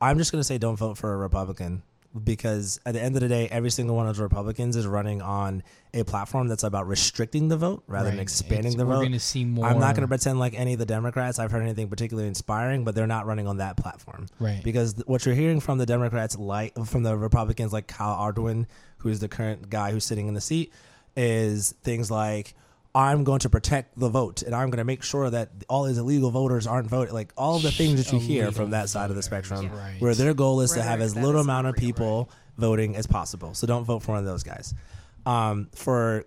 [0.00, 1.82] I'm just going to say don't vote for a Republican
[2.24, 5.20] because at the end of the day, every single one of the Republicans is running
[5.22, 5.62] on
[5.94, 9.02] a platform that's about restricting the vote rather than expanding It's- the we're vote.
[9.04, 11.88] gonna see I'm not going to pretend like any of the Democrats I've heard anything
[11.88, 14.26] particularly inspiring, but they're not running on that platform.
[14.40, 14.62] Right.
[14.62, 18.66] Because th- what you're hearing from the Democrats, like from the Republicans, like Kyle Ardoin,
[18.98, 20.72] who is the current guy who's sitting in the seat,
[21.16, 22.54] is things like.
[22.96, 25.98] I'm going to protect the vote, and I'm going to make sure that all these
[25.98, 27.12] illegal voters aren't voting.
[27.12, 29.96] Like all the things that you hear from that side of the spectrum, Right.
[30.00, 33.06] where their goal is to have as that little amount of real, people voting as
[33.06, 33.52] possible.
[33.52, 34.72] So don't vote for one of those guys.
[35.26, 36.24] Um, for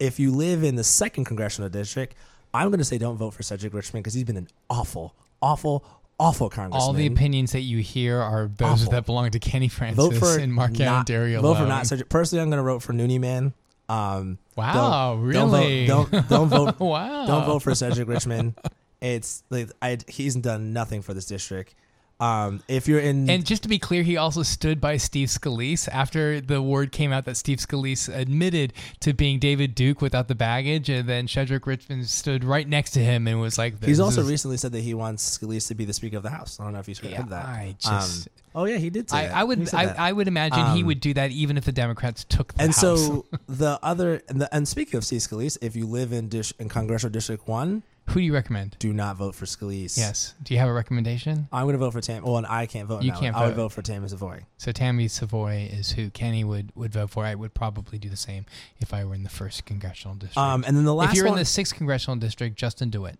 [0.00, 2.16] if you live in the second congressional district,
[2.52, 5.84] I'm going to say don't vote for Cedric Richmond because he's been an awful, awful,
[6.18, 6.82] awful congressman.
[6.82, 8.90] all the opinions that you hear are those Awful.
[8.92, 11.42] that belong to Kenny Francis vote for and Mark not, Dario.
[11.42, 12.08] Vote for not Cedric.
[12.08, 13.52] Personally, I'm going to vote for Noonie Man.
[13.88, 15.86] Um, Wow, don't, really?
[15.86, 16.28] Don't vote.
[16.28, 16.80] Don't, don't vote.
[16.80, 17.26] Wow.
[17.26, 18.54] Don't vote for Cedric Richmond.
[19.00, 21.74] It's like I, he's done nothing for this district.
[22.18, 25.86] Um, if you're in And just to be clear, he also stood by Steve Scalise
[25.92, 30.34] after the word came out that Steve Scalise admitted to being David Duke without the
[30.34, 34.24] baggage, and then Cedric Richmond stood right next to him and was like, He's also
[34.24, 36.58] recently said that he wants Scalise to be the Speaker of the House.
[36.58, 37.44] I don't know if you've heard Yeah, that.
[37.44, 39.12] I Um, just- oh yeah, he did.
[39.12, 39.26] I.
[39.28, 39.84] I would, I.
[40.08, 42.72] I would imagine he Um, would do that even if the Democrats took the and
[42.72, 42.80] House.
[42.80, 46.52] so the other and, the, and speaking of Steve Scalise, if you live in dish
[46.58, 48.76] in Congressional District One, who do you recommend?
[48.78, 49.96] do not vote for Scalise.
[49.98, 50.34] Yes.
[50.42, 51.48] Do you have a recommendation?
[51.52, 52.22] I'm going to vote for Tam.
[52.22, 53.02] Well, and I can't vote.
[53.02, 53.20] You now.
[53.20, 53.62] can't I would vote.
[53.62, 54.40] vote for Tammy Savoie.
[54.58, 57.24] So Tammy Savoie is who Kenny would, would vote for.
[57.24, 58.46] I would probably do the same
[58.78, 60.38] if I were in the first congressional district.
[60.38, 63.18] Um, and then the last if you're one, in the sixth congressional district, Justin DeWitt.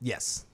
[0.00, 0.44] yes,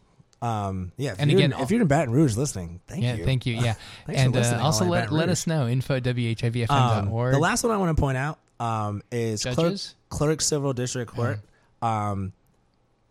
[0.43, 1.13] um, yeah.
[1.13, 3.25] If And again, in, if you're in Baton Rouge listening, thank yeah, you.
[3.25, 3.57] thank you.
[3.61, 3.75] Yeah,
[4.09, 7.33] and uh, also let, let us know info at Um, whivfm.org.
[7.35, 9.77] the last one I want to point out um, is clerk,
[10.09, 11.41] clerk civil district court.
[11.83, 12.33] Um,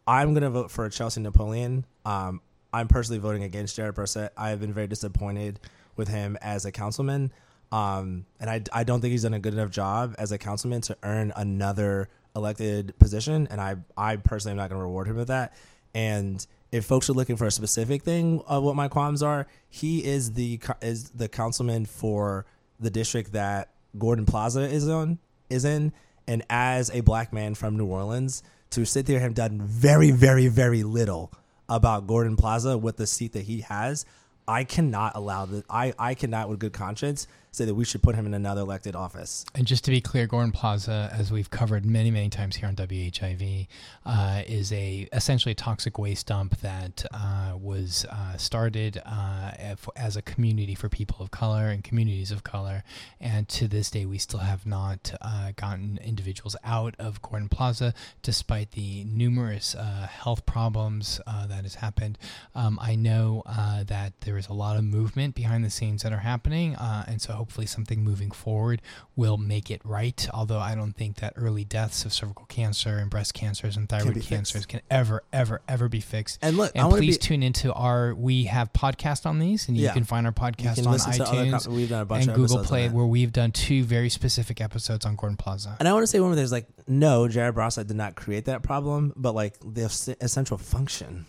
[0.08, 1.86] I'm going to vote for Chelsea Napoleon.
[2.06, 2.42] Um,
[2.74, 4.32] I'm personally voting against Jared Brossett.
[4.38, 5.60] I have been very disappointed
[5.96, 7.32] with him as a councilman.
[7.72, 10.82] Um, and I, I don't think he's done a good enough job as a councilman
[10.82, 13.48] to earn another elected position.
[13.52, 15.54] And I, I personally am not going to reward him with that.
[15.94, 20.04] And if folks are looking for a specific thing of what my qualms are, he
[20.06, 22.46] is the is the councilman for
[22.80, 25.94] the district that Gordon Plaza is on is in.
[26.28, 30.12] And as a black man from New Orleans, to sit there and have done very,
[30.12, 31.32] very, very little
[31.68, 34.06] about Gordon Plaza with the seat that he has,
[34.48, 35.66] I cannot allow that.
[35.70, 38.96] I, I cannot, with good conscience, say that we should put him in another elected
[38.96, 39.46] office.
[39.56, 42.76] And just to be clear, Gordon Plaza, as we've covered many, many times here on
[42.76, 43.68] WHIV,
[44.06, 49.52] uh, is a essentially a toxic waste dump that uh, was uh, started uh,
[49.96, 52.84] as a community for people of color and communities of color.
[53.20, 57.94] And to this day, we still have not uh, gotten individuals out of Gordon Plaza,
[58.22, 62.18] despite the numerous uh, health problems that has happened.
[62.54, 66.18] Um, I know that there is a lot of movement behind the scenes that are
[66.18, 68.82] happening, and so hopefully something moving forward
[69.16, 70.28] will make it right.
[70.34, 74.16] Although I don't think that early deaths of cervical cancer and breast cancers and thyroid
[74.16, 74.68] be cancers fixed.
[74.70, 76.38] can ever, ever, ever be fixed.
[76.42, 78.14] And look, and please be- tune into our.
[78.14, 79.94] We have podcast on these, and you Yeah.
[79.94, 82.32] can find our podcast on listen to other iTunes com- we've done a bunch and
[82.32, 85.78] of Google Play, where we've done two very specific episodes on Gordon Plaza.
[85.80, 88.46] And I want to say one where there's like, no, Jared Brossett did not create
[88.46, 89.86] that problem, but like the
[90.22, 91.26] essential function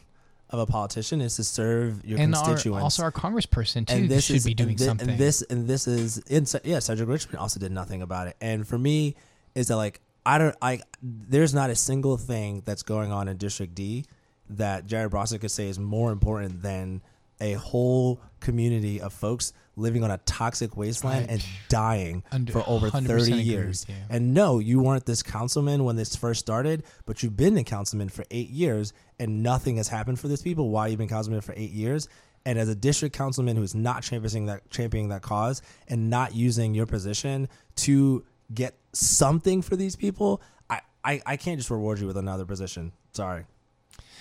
[0.50, 2.82] of a politician is to serve your and our, constituents.
[2.82, 5.08] also our congressperson too and this should is, be doing and thi- something.
[5.10, 8.36] And this and this is in, yeah, Cedric Richmond also did nothing about it.
[8.40, 9.16] And for me,
[9.54, 13.36] is that like I don't I there's not a single thing that's going on in
[13.36, 14.04] District D
[14.50, 17.02] that Jared Brossett could say is more important than
[17.40, 22.90] a whole community of folks living on a toxic wasteland and dying Under- for over
[22.90, 23.86] 30 years.
[24.08, 28.08] And no, you weren't this councilman when this first started, but you've been a councilman
[28.08, 31.54] for eight years and nothing has happened for these people while you've been councilman for
[31.56, 32.08] eight years.
[32.46, 36.74] And as a district councilman who's not championing that championing that cause and not using
[36.74, 38.24] your position to
[38.54, 42.92] get something for these people, I, I, I can't just reward you with another position.
[43.12, 43.44] Sorry.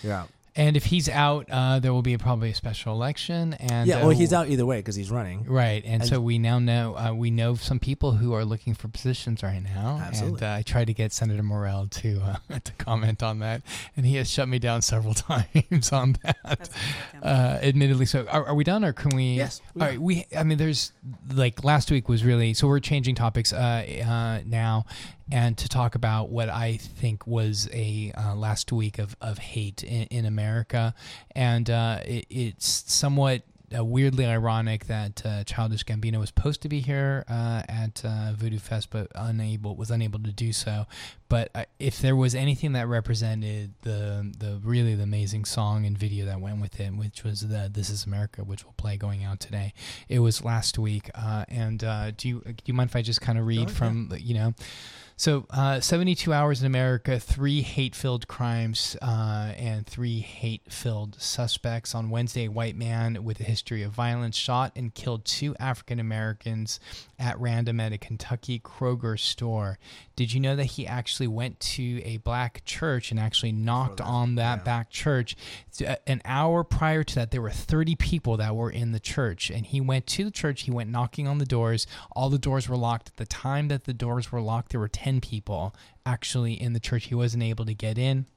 [0.03, 0.29] You're out.
[0.59, 3.53] And if he's out, uh, there will be probably a special election.
[3.53, 5.45] And yeah, uh, well, he's out either way because he's running.
[5.45, 8.73] Right, and, And- so we now know uh, we know some people who are looking
[8.73, 10.01] for positions right now.
[10.03, 10.41] Absolutely.
[10.45, 13.61] And uh, I tried to get Senator Morrell to uh, to comment on that,
[13.95, 16.35] and he has shut me down several times on that.
[16.43, 16.69] That's.
[17.23, 19.35] Uh, admittedly, so are, are we done, or can we?
[19.35, 19.89] Yes, we All are.
[19.91, 20.01] right.
[20.01, 20.25] We.
[20.37, 20.91] I mean, there's
[21.33, 22.53] like last week was really.
[22.53, 23.57] So we're changing topics uh,
[24.05, 24.85] uh, now,
[25.31, 29.83] and to talk about what I think was a uh, last week of of hate
[29.83, 30.93] in, in America,
[31.35, 33.43] and uh, it, it's somewhat
[33.77, 38.33] uh, weirdly ironic that uh, Childish Gambino was supposed to be here uh, at uh,
[38.35, 40.85] Voodoo Fest, but unable was unable to do so.
[41.27, 45.97] But uh, if there was anything that represented the the really the amazing song and
[45.97, 49.23] video that went with it, which was the "This Is America," which we'll play going
[49.23, 49.73] out today,
[50.07, 51.09] it was last week.
[51.13, 54.11] Uh, and uh, do you do you mind if I just kind of read from
[54.17, 54.53] you know?
[55.19, 61.21] So, uh, 72 hours in America, three hate filled crimes uh, and three hate filled
[61.21, 61.93] suspects.
[61.93, 65.99] On Wednesday, a white man with a history of violence shot and killed two African
[65.99, 66.79] Americans
[67.19, 69.77] at random at a Kentucky Kroger store.
[70.15, 74.35] Did you know that he actually went to a black church and actually knocked on
[74.35, 75.35] that back church?
[75.85, 79.49] Uh, An hour prior to that, there were 30 people that were in the church,
[79.49, 80.61] and he went to the church.
[80.61, 81.87] He went knocking on the doors.
[82.13, 83.09] All the doors were locked.
[83.09, 86.79] At the time that the doors were locked, there were 10 people actually in the
[86.79, 87.05] church.
[87.05, 88.27] He wasn't able to get in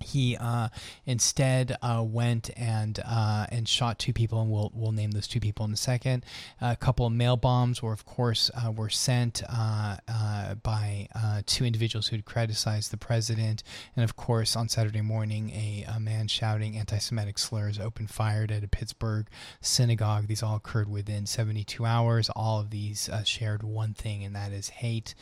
[0.00, 0.68] he uh,
[1.06, 5.40] instead uh, went and uh, and shot two people, and we'll we'll name those two
[5.40, 6.24] people in a second.
[6.60, 11.08] a couple of mail bombs were, of course, uh, were sent uh, uh, by
[11.46, 13.62] two individuals who had criticized the president,
[13.94, 18.64] and of course, on Saturday morning, a, a man shouting anti-Semitic slurs opened fire at
[18.64, 19.28] a Pittsburgh
[19.60, 20.26] synagogue.
[20.26, 22.30] These all occurred within 72 hours.
[22.30, 25.14] All of these shared one thing, and that is hate.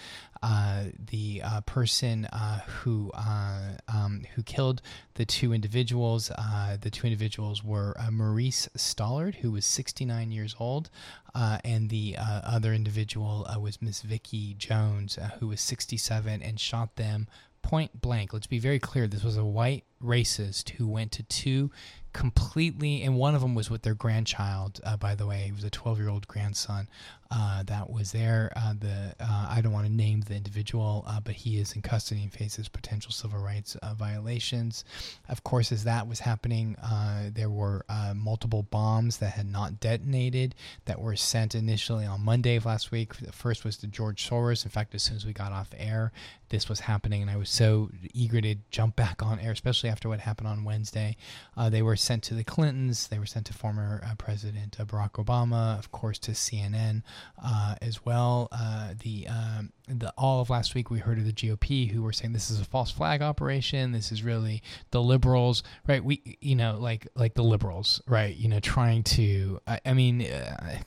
[0.43, 4.81] Uh, the uh, person uh, who uh, um, who killed
[5.15, 6.31] the two individuals.
[6.31, 10.91] Uh, the two individuals were Maurice Stallard, who was 69 years old,
[11.35, 17.27] and the other individual was Miss Vicky Jones, who was 67, and shot them
[17.63, 18.33] point blank.
[18.33, 21.71] Let's be very clear: this was a white racist who went to two
[22.19, 24.81] completely, and one of them was with their grandchild.
[24.83, 26.89] Uh, by the way, it was a 12-year-old grandson
[27.31, 28.51] uh, that was there.
[28.57, 31.83] Uh, the uh, I don't want to name the individual, uh, but he is in
[31.83, 34.85] custody and faces potential civil rights uh, violations.
[35.29, 36.77] Of course, as that was happening,
[37.35, 40.55] there were multiple bombs that had not detonated
[40.87, 43.17] that were sent initially on Monday of last week.
[43.17, 44.65] The first was to George Soros.
[44.65, 46.13] In fact, as soon as we got off air,
[46.49, 50.09] this was happening, and I was so eager to jump back on air, especially after
[50.09, 51.17] what happened on Wednesday.
[51.69, 53.09] They were sent to the Clintons.
[53.09, 57.03] They were sent to former uh, President uh, Barack Obama, of course, to CNN
[57.45, 58.49] uh, as well.
[58.51, 62.13] Uh, the um, the all of last week we heard of the GOP who were
[62.13, 63.93] saying this is a false flag operation.
[63.93, 66.05] This is really the liberals, right?
[66.05, 68.35] We you know like like the liberals, right?
[68.35, 69.61] You know trying to.
[69.67, 70.79] I, I mean, uh,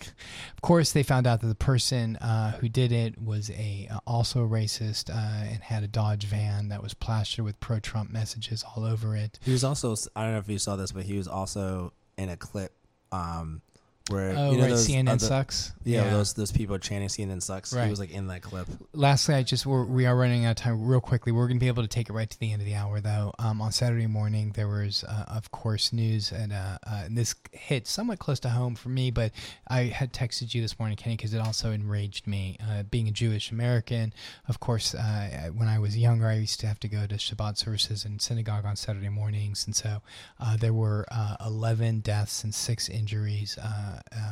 [0.53, 3.99] of course they found out that the person uh, who did it was a uh,
[4.05, 8.83] also racist uh, and had a Dodge van that was plastered with pro-Trump messages all
[8.83, 9.39] over it.
[9.41, 12.29] He was also I don't know if you saw this, but he was also in
[12.29, 12.73] a clip
[13.11, 13.61] um,
[14.09, 15.71] where Oh, you know right, those CNN other- sucks?
[15.83, 16.09] Yeah, Yeah.
[16.11, 17.73] those those people chanting CNN sucks.
[17.73, 17.85] Right.
[17.85, 18.67] He was like in that clip.
[18.93, 21.31] lastly, I just we're, we are running out of time real quickly.
[21.31, 22.99] We're going to be able to take it right to the end of the hour,
[22.99, 23.33] though.
[23.39, 27.35] Um, on Saturday morning, there was, uh, of course, news, and, uh, uh, and this
[27.51, 29.11] hit somewhat close to home for me.
[29.11, 29.31] But
[29.67, 32.57] I had texted you this morning, Kenny, because it also enraged me.
[32.61, 34.13] Uh, being a Jewish American,
[34.47, 37.57] of course, uh, when I was younger, I used to have to go to Shabbat
[37.57, 40.01] services in synagogue on Saturday mornings, and so
[40.39, 43.90] uh, there were uh, 11 deaths and six injuries uh, uh,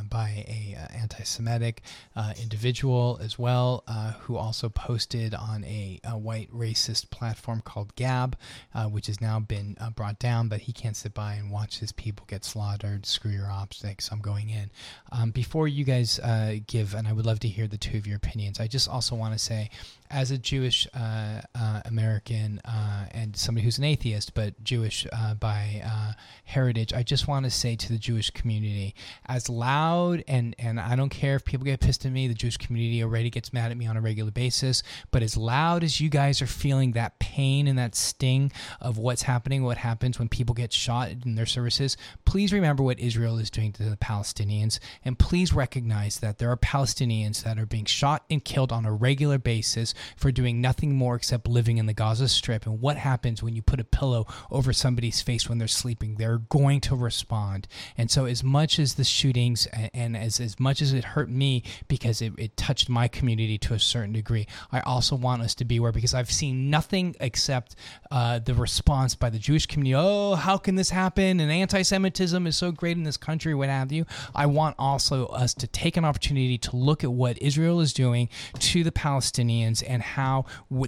[0.09, 1.81] by a uh, anti-Semitic
[2.15, 7.95] uh, individual as well, uh, who also posted on a, a white racist platform called
[7.95, 8.37] Gab,
[8.73, 10.47] uh, which has now been uh, brought down.
[10.47, 13.05] But he can't sit by and watch his people get slaughtered.
[13.05, 14.11] Screw your optics.
[14.11, 14.71] I'm going in.
[15.11, 18.07] Um, before you guys uh, give, and I would love to hear the two of
[18.07, 18.59] your opinions.
[18.59, 19.69] I just also want to say,
[20.11, 25.35] as a Jewish uh, uh, American uh, and somebody who's an atheist but Jewish uh,
[25.35, 26.13] by uh,
[26.45, 28.95] heritage, I just want to say to the Jewish community,
[29.27, 32.57] as loud and and I don't care if people get pissed at me, the Jewish
[32.57, 34.83] community already gets mad at me on a regular basis.
[35.11, 39.23] But as loud as you guys are feeling that pain and that sting of what's
[39.23, 43.49] happening, what happens when people get shot in their services, please remember what Israel is
[43.49, 48.25] doing to the Palestinians, and please recognize that there are Palestinians that are being shot
[48.29, 52.27] and killed on a regular basis for doing nothing more except living in the Gaza
[52.27, 52.65] Strip.
[52.65, 56.15] And what happens when you put a pillow over somebody's face when they're sleeping?
[56.15, 57.67] They're going to respond.
[57.97, 61.29] And so, as much as the shootings a- and as, as much as it hurt
[61.29, 65.55] me because it, it touched my community to a certain degree, I also want us
[65.55, 67.75] to be aware because I've seen nothing except
[68.11, 69.95] uh, the response by the Jewish community.
[69.95, 71.39] Oh, how can this happen?
[71.39, 74.05] And anti Semitism is so great in this country, what have you.
[74.35, 78.29] I want also us to take an opportunity to look at what Israel is doing
[78.59, 80.45] to the Palestinians and how,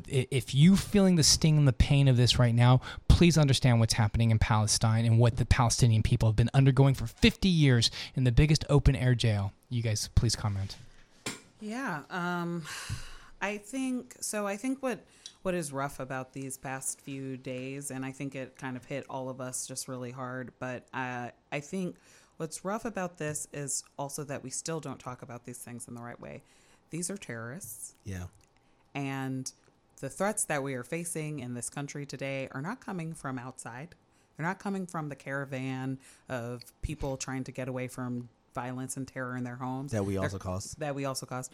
[0.08, 3.94] if you feeling the sting and the pain of this right now, please understand what's
[3.94, 8.24] happening in Palestine and what the Palestinian people have been undergoing for 50 years in
[8.24, 9.54] the biggest open air jail.
[9.70, 10.76] You guys, please comment.
[11.60, 12.64] Yeah, um,
[13.40, 14.48] I think so.
[14.48, 15.06] I think what
[15.44, 19.06] what is rough about these past few days, and I think it kind of hit
[19.12, 20.54] all of us just really hard.
[20.60, 21.98] But uh, I think
[22.38, 25.94] What's rough about this is also that we still don't talk about these things in
[25.94, 26.42] the right way.
[26.90, 28.24] These are terrorists, Yeah.
[28.96, 29.52] and
[30.00, 33.94] the threats that we are facing in this country today are not coming from outside.
[34.42, 39.08] They're not coming from the caravan of people trying to get away from violence and
[39.08, 40.80] terror in their homes That we also caused.
[40.80, 41.54] That we also caused.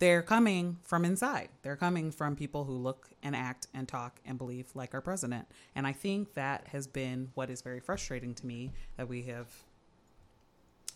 [0.00, 1.50] They're coming from inside.
[1.62, 5.46] They're coming from people who look and act and talk and believe like our president.
[5.76, 9.46] And I think that has been what is very frustrating to me that we have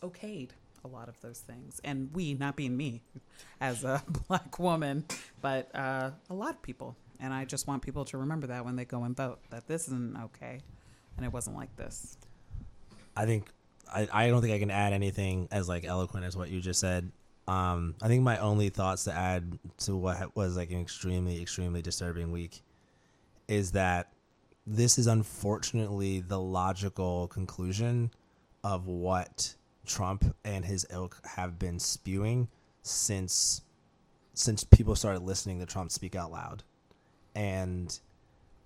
[0.03, 0.51] okayed
[0.85, 1.81] a lot of those things.
[1.85, 3.03] And we, not being me
[3.61, 5.05] as a black woman,
[5.41, 6.97] but uh, a lot of people.
[7.20, 9.87] And I just want people to remember that when they go and vote, that this
[9.87, 10.62] isn't okay.
[11.21, 12.16] And it wasn't like this.
[13.14, 13.51] I think
[13.93, 16.81] I, I don't think I can add anything as like eloquent as what you just
[16.81, 17.12] said.
[17.47, 21.83] Um, I think my only thoughts to add to what was like an extremely, extremely
[21.83, 22.62] disturbing week
[23.49, 24.14] is that
[24.66, 28.11] this is unfortunately the logical conclusion
[28.64, 29.55] of what
[29.85, 32.49] Trump and his ilk have been spewing
[32.83, 33.61] since
[34.33, 36.62] since people started listening to Trump speak out loud.
[37.35, 38.01] And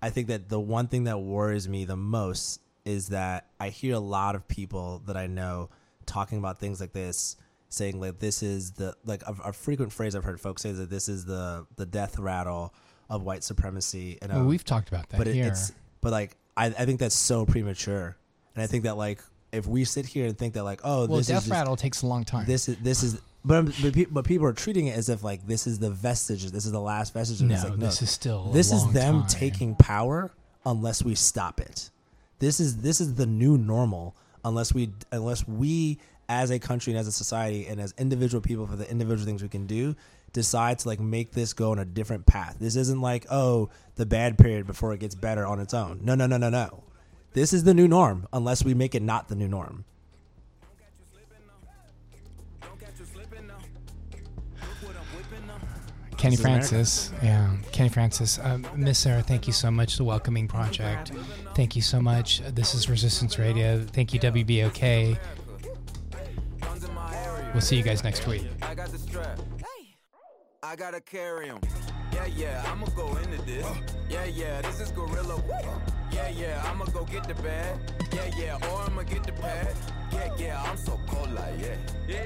[0.05, 3.95] I think that the one thing that worries me the most is that I hear
[3.95, 5.71] a lot of people that I know
[6.05, 7.37] talking about things like this,
[7.69, 10.77] saying like this is the like a, a frequent phrase I've heard folks say is
[10.77, 12.71] that this is the the death rattle
[13.09, 14.19] of white supremacy.
[14.21, 16.99] And Well, um, we've talked about that but it, it's but like I, I think
[16.99, 18.15] that's so premature,
[18.53, 21.17] and I think that like if we sit here and think that like oh well,
[21.17, 22.45] this death is just, rattle takes a long time.
[22.45, 25.45] this is this is but but, pe- but people are treating it as if like
[25.47, 28.09] this is the vestiges this is the last vestige and it's No, like, this is
[28.09, 29.27] still a this is them time.
[29.27, 30.31] taking power
[30.65, 31.89] unless we stop it.
[32.39, 36.99] This is this is the new normal unless we unless we as a country and
[36.99, 39.95] as a society and as individual people for the individual things we can do
[40.33, 42.57] decide to like make this go on a different path.
[42.59, 45.99] This isn't like oh the bad period before it gets better on its own.
[46.03, 46.83] No no no no no.
[47.33, 49.85] This is the new norm unless we make it not the new norm
[56.25, 56.67] Kenny This America.
[56.67, 59.97] Francis, yeah, Kenny Francis, um, Miss Sarah, thank you so much.
[59.97, 61.11] The Welcoming Project,
[61.53, 62.41] thank you so much.
[62.55, 63.79] This is Resistance Radio.
[63.85, 65.19] Thank you, WBOK.
[67.53, 68.41] We'll see you guys next week.
[68.63, 69.39] I got the strap.
[69.59, 69.95] Hey.
[70.63, 71.59] I gotta carry him.
[72.11, 73.65] Yeah, yeah, I'ma go into this.
[74.09, 75.39] Yeah, yeah, this is Gorilla.
[76.11, 77.77] Yeah, yeah, I'ma go get the bag.
[78.11, 79.75] Yeah, yeah, or I'ma get the pad.
[80.11, 81.75] Yeah, yeah, I'm so cold like, yeah.